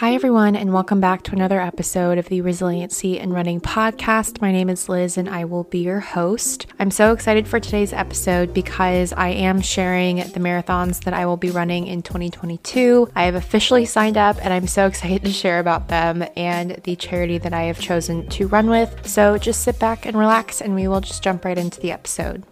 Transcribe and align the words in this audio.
Hi, 0.00 0.14
everyone, 0.14 0.56
and 0.56 0.72
welcome 0.72 0.98
back 0.98 1.24
to 1.24 1.32
another 1.32 1.60
episode 1.60 2.16
of 2.16 2.30
the 2.30 2.40
Resiliency 2.40 3.20
and 3.20 3.34
Running 3.34 3.60
podcast. 3.60 4.40
My 4.40 4.50
name 4.50 4.70
is 4.70 4.88
Liz, 4.88 5.18
and 5.18 5.28
I 5.28 5.44
will 5.44 5.64
be 5.64 5.80
your 5.80 6.00
host. 6.00 6.66
I'm 6.78 6.90
so 6.90 7.12
excited 7.12 7.46
for 7.46 7.60
today's 7.60 7.92
episode 7.92 8.54
because 8.54 9.12
I 9.12 9.28
am 9.28 9.60
sharing 9.60 10.16
the 10.16 10.40
marathons 10.40 11.04
that 11.04 11.12
I 11.12 11.26
will 11.26 11.36
be 11.36 11.50
running 11.50 11.86
in 11.86 12.00
2022. 12.00 13.10
I 13.14 13.24
have 13.24 13.34
officially 13.34 13.84
signed 13.84 14.16
up, 14.16 14.42
and 14.42 14.54
I'm 14.54 14.66
so 14.66 14.86
excited 14.86 15.22
to 15.22 15.32
share 15.32 15.58
about 15.58 15.88
them 15.88 16.24
and 16.34 16.80
the 16.84 16.96
charity 16.96 17.36
that 17.36 17.52
I 17.52 17.64
have 17.64 17.78
chosen 17.78 18.26
to 18.30 18.48
run 18.48 18.70
with. 18.70 19.06
So 19.06 19.36
just 19.36 19.60
sit 19.60 19.78
back 19.78 20.06
and 20.06 20.16
relax, 20.16 20.62
and 20.62 20.74
we 20.74 20.88
will 20.88 21.02
just 21.02 21.22
jump 21.22 21.44
right 21.44 21.58
into 21.58 21.78
the 21.78 21.92
episode. 21.92 22.42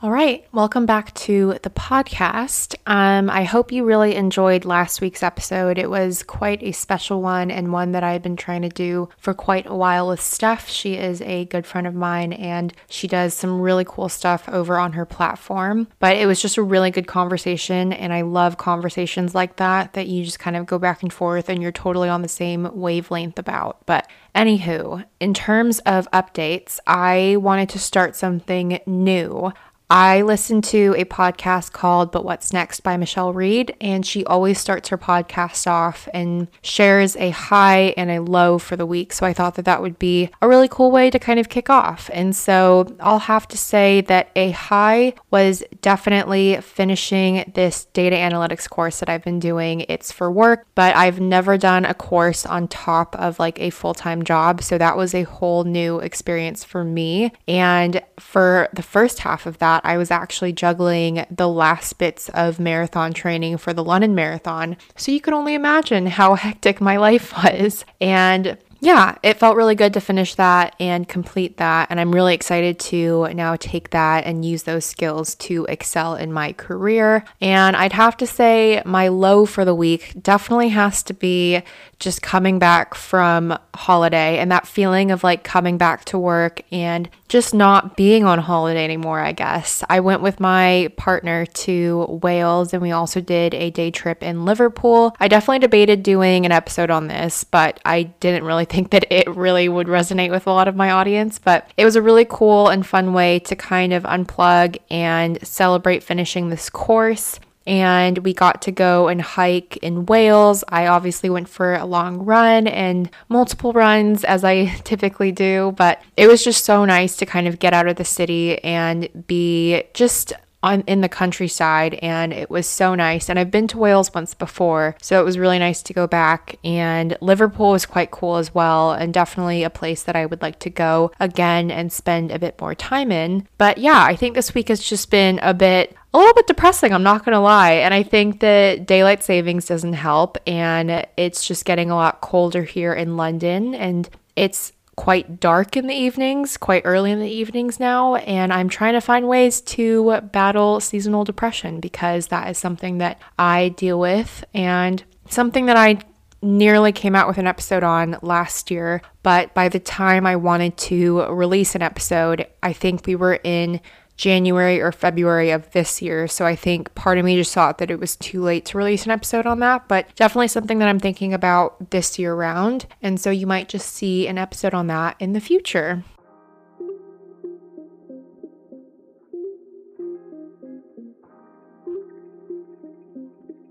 All 0.00 0.12
right, 0.12 0.46
welcome 0.52 0.86
back 0.86 1.12
to 1.14 1.58
the 1.64 1.70
podcast. 1.70 2.76
Um, 2.86 3.28
I 3.28 3.42
hope 3.42 3.72
you 3.72 3.82
really 3.82 4.14
enjoyed 4.14 4.64
last 4.64 5.00
week's 5.00 5.24
episode. 5.24 5.76
It 5.76 5.90
was 5.90 6.22
quite 6.22 6.62
a 6.62 6.70
special 6.70 7.20
one 7.20 7.50
and 7.50 7.72
one 7.72 7.90
that 7.90 8.04
I've 8.04 8.22
been 8.22 8.36
trying 8.36 8.62
to 8.62 8.68
do 8.68 9.08
for 9.18 9.34
quite 9.34 9.66
a 9.66 9.74
while 9.74 10.06
with 10.06 10.20
Steph. 10.20 10.68
She 10.68 10.94
is 10.94 11.20
a 11.22 11.46
good 11.46 11.66
friend 11.66 11.84
of 11.84 11.96
mine 11.96 12.32
and 12.32 12.72
she 12.88 13.08
does 13.08 13.34
some 13.34 13.60
really 13.60 13.84
cool 13.84 14.08
stuff 14.08 14.48
over 14.48 14.78
on 14.78 14.92
her 14.92 15.04
platform. 15.04 15.88
But 15.98 16.16
it 16.16 16.26
was 16.26 16.40
just 16.40 16.58
a 16.58 16.62
really 16.62 16.92
good 16.92 17.08
conversation, 17.08 17.92
and 17.92 18.12
I 18.12 18.20
love 18.20 18.56
conversations 18.56 19.34
like 19.34 19.56
that 19.56 19.94
that 19.94 20.06
you 20.06 20.24
just 20.24 20.38
kind 20.38 20.54
of 20.54 20.66
go 20.66 20.78
back 20.78 21.02
and 21.02 21.12
forth 21.12 21.48
and 21.48 21.60
you're 21.60 21.72
totally 21.72 22.08
on 22.08 22.22
the 22.22 22.28
same 22.28 22.70
wavelength 22.72 23.36
about. 23.36 23.84
But 23.84 24.08
Anywho, 24.38 25.04
in 25.18 25.34
terms 25.34 25.80
of 25.80 26.08
updates, 26.12 26.78
I 26.86 27.36
wanted 27.40 27.68
to 27.70 27.78
start 27.80 28.14
something 28.14 28.78
new. 28.86 29.52
I 29.90 30.20
listen 30.20 30.60
to 30.62 30.94
a 30.98 31.06
podcast 31.06 31.72
called 31.72 32.12
But 32.12 32.22
What's 32.22 32.52
Next 32.52 32.80
by 32.80 32.98
Michelle 32.98 33.32
Reed, 33.32 33.74
and 33.80 34.04
she 34.04 34.22
always 34.26 34.58
starts 34.58 34.90
her 34.90 34.98
podcast 34.98 35.66
off 35.66 36.06
and 36.12 36.48
shares 36.60 37.16
a 37.16 37.30
high 37.30 37.94
and 37.96 38.10
a 38.10 38.20
low 38.20 38.58
for 38.58 38.76
the 38.76 38.84
week. 38.84 39.14
So 39.14 39.24
I 39.24 39.32
thought 39.32 39.54
that 39.54 39.64
that 39.64 39.80
would 39.80 39.98
be 39.98 40.28
a 40.42 40.48
really 40.48 40.68
cool 40.68 40.90
way 40.90 41.08
to 41.08 41.18
kind 41.18 41.40
of 41.40 41.48
kick 41.48 41.70
off. 41.70 42.10
And 42.12 42.36
so 42.36 42.94
I'll 43.00 43.20
have 43.20 43.48
to 43.48 43.56
say 43.56 44.02
that 44.02 44.28
a 44.36 44.50
high 44.50 45.14
was 45.30 45.64
definitely 45.80 46.60
finishing 46.60 47.50
this 47.54 47.86
data 47.86 48.16
analytics 48.16 48.68
course 48.68 49.00
that 49.00 49.08
I've 49.08 49.24
been 49.24 49.40
doing. 49.40 49.86
It's 49.88 50.12
for 50.12 50.30
work, 50.30 50.66
but 50.74 50.94
I've 50.96 51.18
never 51.18 51.56
done 51.56 51.86
a 51.86 51.94
course 51.94 52.44
on 52.44 52.68
top 52.68 53.16
of 53.16 53.38
like 53.38 53.58
a 53.58 53.70
full 53.70 53.94
time 53.94 54.22
job. 54.22 54.62
So 54.62 54.76
that 54.76 54.98
was 54.98 55.14
a 55.14 55.22
whole 55.22 55.64
new 55.64 55.98
experience 56.00 56.62
for 56.62 56.84
me. 56.84 57.32
And 57.46 58.02
for 58.18 58.68
the 58.74 58.82
first 58.82 59.20
half 59.20 59.46
of 59.46 59.56
that, 59.58 59.77
that, 59.82 59.88
I 59.88 59.96
was 59.96 60.10
actually 60.10 60.52
juggling 60.52 61.24
the 61.30 61.48
last 61.48 61.98
bits 61.98 62.28
of 62.30 62.60
marathon 62.60 63.12
training 63.12 63.58
for 63.58 63.72
the 63.72 63.84
London 63.84 64.14
Marathon. 64.14 64.76
So 64.96 65.12
you 65.12 65.20
can 65.20 65.34
only 65.34 65.54
imagine 65.54 66.06
how 66.06 66.34
hectic 66.34 66.80
my 66.80 66.96
life 66.96 67.32
was. 67.44 67.84
And 68.00 68.58
yeah, 68.80 69.16
it 69.22 69.38
felt 69.38 69.56
really 69.56 69.74
good 69.74 69.94
to 69.94 70.00
finish 70.00 70.36
that 70.36 70.76
and 70.78 71.08
complete 71.08 71.56
that. 71.56 71.88
And 71.90 71.98
I'm 71.98 72.14
really 72.14 72.34
excited 72.34 72.78
to 72.80 73.28
now 73.34 73.56
take 73.56 73.90
that 73.90 74.24
and 74.24 74.44
use 74.44 74.62
those 74.62 74.84
skills 74.84 75.34
to 75.36 75.64
excel 75.68 76.14
in 76.14 76.32
my 76.32 76.52
career. 76.52 77.24
And 77.40 77.74
I'd 77.74 77.92
have 77.92 78.16
to 78.18 78.26
say, 78.26 78.82
my 78.84 79.08
low 79.08 79.46
for 79.46 79.64
the 79.64 79.74
week 79.74 80.14
definitely 80.22 80.68
has 80.68 81.02
to 81.04 81.14
be 81.14 81.62
just 81.98 82.22
coming 82.22 82.60
back 82.60 82.94
from 82.94 83.58
holiday 83.74 84.38
and 84.38 84.52
that 84.52 84.68
feeling 84.68 85.10
of 85.10 85.24
like 85.24 85.42
coming 85.42 85.78
back 85.78 86.04
to 86.04 86.18
work 86.18 86.62
and 86.70 87.08
just 87.28 87.52
not 87.52 87.96
being 87.96 88.24
on 88.24 88.38
holiday 88.38 88.84
anymore, 88.84 89.20
I 89.20 89.32
guess. 89.32 89.82
I 89.90 90.00
went 90.00 90.22
with 90.22 90.38
my 90.38 90.92
partner 90.96 91.44
to 91.44 92.18
Wales 92.22 92.72
and 92.72 92.80
we 92.80 92.92
also 92.92 93.20
did 93.20 93.52
a 93.54 93.70
day 93.70 93.90
trip 93.90 94.22
in 94.22 94.44
Liverpool. 94.44 95.14
I 95.18 95.28
definitely 95.28 95.58
debated 95.58 96.02
doing 96.02 96.46
an 96.46 96.52
episode 96.52 96.90
on 96.90 97.08
this, 97.08 97.42
but 97.42 97.80
I 97.84 98.04
didn't 98.04 98.44
really 98.44 98.66
think 98.68 98.90
that 98.90 99.06
it 99.10 99.28
really 99.28 99.68
would 99.68 99.86
resonate 99.86 100.30
with 100.30 100.46
a 100.46 100.52
lot 100.52 100.68
of 100.68 100.76
my 100.76 100.90
audience. 100.90 101.38
But 101.38 101.70
it 101.76 101.84
was 101.84 101.96
a 101.96 102.02
really 102.02 102.26
cool 102.28 102.68
and 102.68 102.86
fun 102.86 103.12
way 103.12 103.38
to 103.40 103.56
kind 103.56 103.92
of 103.92 104.02
unplug 104.04 104.78
and 104.90 105.38
celebrate 105.46 106.02
finishing 106.02 106.48
this 106.48 106.70
course 106.70 107.40
and 107.68 108.16
we 108.18 108.32
got 108.32 108.62
to 108.62 108.72
go 108.72 109.08
and 109.08 109.20
hike 109.20 109.76
in 109.76 110.06
Wales. 110.06 110.64
I 110.68 110.86
obviously 110.86 111.28
went 111.28 111.50
for 111.50 111.74
a 111.74 111.84
long 111.84 112.24
run 112.24 112.66
and 112.66 113.10
multiple 113.28 113.74
runs 113.74 114.24
as 114.24 114.42
I 114.42 114.64
typically 114.84 115.32
do, 115.32 115.74
but 115.76 116.00
it 116.16 116.28
was 116.28 116.42
just 116.42 116.64
so 116.64 116.86
nice 116.86 117.14
to 117.18 117.26
kind 117.26 117.46
of 117.46 117.58
get 117.58 117.74
out 117.74 117.86
of 117.86 117.96
the 117.96 118.06
city 118.06 118.58
and 118.64 119.26
be 119.26 119.82
just 119.92 120.32
on 120.62 120.80
in 120.82 121.00
the 121.00 121.08
countryside 121.08 121.94
and 122.02 122.32
it 122.32 122.50
was 122.50 122.66
so 122.66 122.94
nice 122.94 123.28
and 123.28 123.38
I've 123.38 123.50
been 123.50 123.68
to 123.68 123.78
Wales 123.78 124.12
once 124.12 124.34
before 124.34 124.96
so 125.00 125.20
it 125.20 125.24
was 125.24 125.38
really 125.38 125.58
nice 125.58 125.82
to 125.82 125.92
go 125.92 126.06
back 126.06 126.56
and 126.64 127.16
Liverpool 127.20 127.70
was 127.70 127.86
quite 127.86 128.10
cool 128.10 128.36
as 128.36 128.54
well 128.54 128.92
and 128.92 129.14
definitely 129.14 129.62
a 129.62 129.70
place 129.70 130.02
that 130.02 130.16
I 130.16 130.26
would 130.26 130.42
like 130.42 130.58
to 130.60 130.70
go 130.70 131.12
again 131.20 131.70
and 131.70 131.92
spend 131.92 132.32
a 132.32 132.38
bit 132.38 132.60
more 132.60 132.74
time 132.74 133.12
in 133.12 133.46
but 133.56 133.78
yeah 133.78 134.04
I 134.04 134.16
think 134.16 134.34
this 134.34 134.54
week 134.54 134.68
has 134.68 134.82
just 134.82 135.10
been 135.10 135.38
a 135.42 135.54
bit 135.54 135.96
a 136.14 136.18
little 136.18 136.34
bit 136.34 136.46
depressing, 136.46 136.92
I'm 136.92 137.02
not 137.02 137.24
to 137.24 137.38
lie. 137.38 137.72
And 137.72 137.92
I 137.92 138.02
think 138.02 138.40
that 138.40 138.86
daylight 138.86 139.22
savings 139.22 139.66
doesn't 139.66 139.92
help. 139.92 140.38
And 140.46 141.06
it's 141.16 141.46
just 141.46 141.64
getting 141.64 141.90
a 141.90 141.94
lot 141.94 142.20
colder 142.22 142.62
here 142.62 142.94
in 142.94 143.16
London. 143.16 143.74
And 143.74 144.08
it's 144.34 144.72
quite 144.98 145.38
dark 145.38 145.76
in 145.76 145.86
the 145.86 145.94
evenings, 145.94 146.56
quite 146.56 146.82
early 146.84 147.12
in 147.12 147.20
the 147.20 147.30
evenings 147.30 147.78
now. 147.78 148.16
And 148.16 148.52
I'm 148.52 148.68
trying 148.68 148.94
to 148.94 149.00
find 149.00 149.28
ways 149.28 149.60
to 149.60 150.20
battle 150.32 150.80
seasonal 150.80 151.22
depression 151.22 151.78
because 151.78 152.26
that 152.26 152.50
is 152.50 152.58
something 152.58 152.98
that 152.98 153.20
I 153.38 153.68
deal 153.68 154.00
with 154.00 154.44
and 154.52 155.04
something 155.30 155.66
that 155.66 155.76
I 155.76 156.00
nearly 156.42 156.90
came 156.90 157.14
out 157.14 157.28
with 157.28 157.38
an 157.38 157.46
episode 157.46 157.84
on 157.84 158.18
last 158.22 158.72
year, 158.72 159.00
but 159.22 159.54
by 159.54 159.68
the 159.68 159.78
time 159.78 160.26
I 160.26 160.34
wanted 160.34 160.76
to 160.78 161.26
release 161.26 161.76
an 161.76 161.82
episode, 161.82 162.48
I 162.60 162.72
think 162.72 163.06
we 163.06 163.14
were 163.14 163.38
in 163.44 163.80
January 164.18 164.80
or 164.80 164.92
February 164.92 165.50
of 165.50 165.70
this 165.70 166.02
year. 166.02 166.28
So 166.28 166.44
I 166.44 166.54
think 166.54 166.94
part 166.94 167.16
of 167.16 167.24
me 167.24 167.36
just 167.36 167.54
thought 167.54 167.78
that 167.78 167.90
it 167.90 168.00
was 168.00 168.16
too 168.16 168.42
late 168.42 168.66
to 168.66 168.78
release 168.78 169.06
an 169.06 169.12
episode 169.12 169.46
on 169.46 169.60
that, 169.60 169.88
but 169.88 170.14
definitely 170.16 170.48
something 170.48 170.80
that 170.80 170.88
I'm 170.88 170.98
thinking 170.98 171.32
about 171.32 171.90
this 171.90 172.18
year 172.18 172.34
round. 172.34 172.86
And 173.00 173.18
so 173.20 173.30
you 173.30 173.46
might 173.46 173.68
just 173.68 173.94
see 173.94 174.26
an 174.26 174.36
episode 174.36 174.74
on 174.74 174.88
that 174.88 175.16
in 175.20 175.32
the 175.32 175.40
future. 175.40 176.04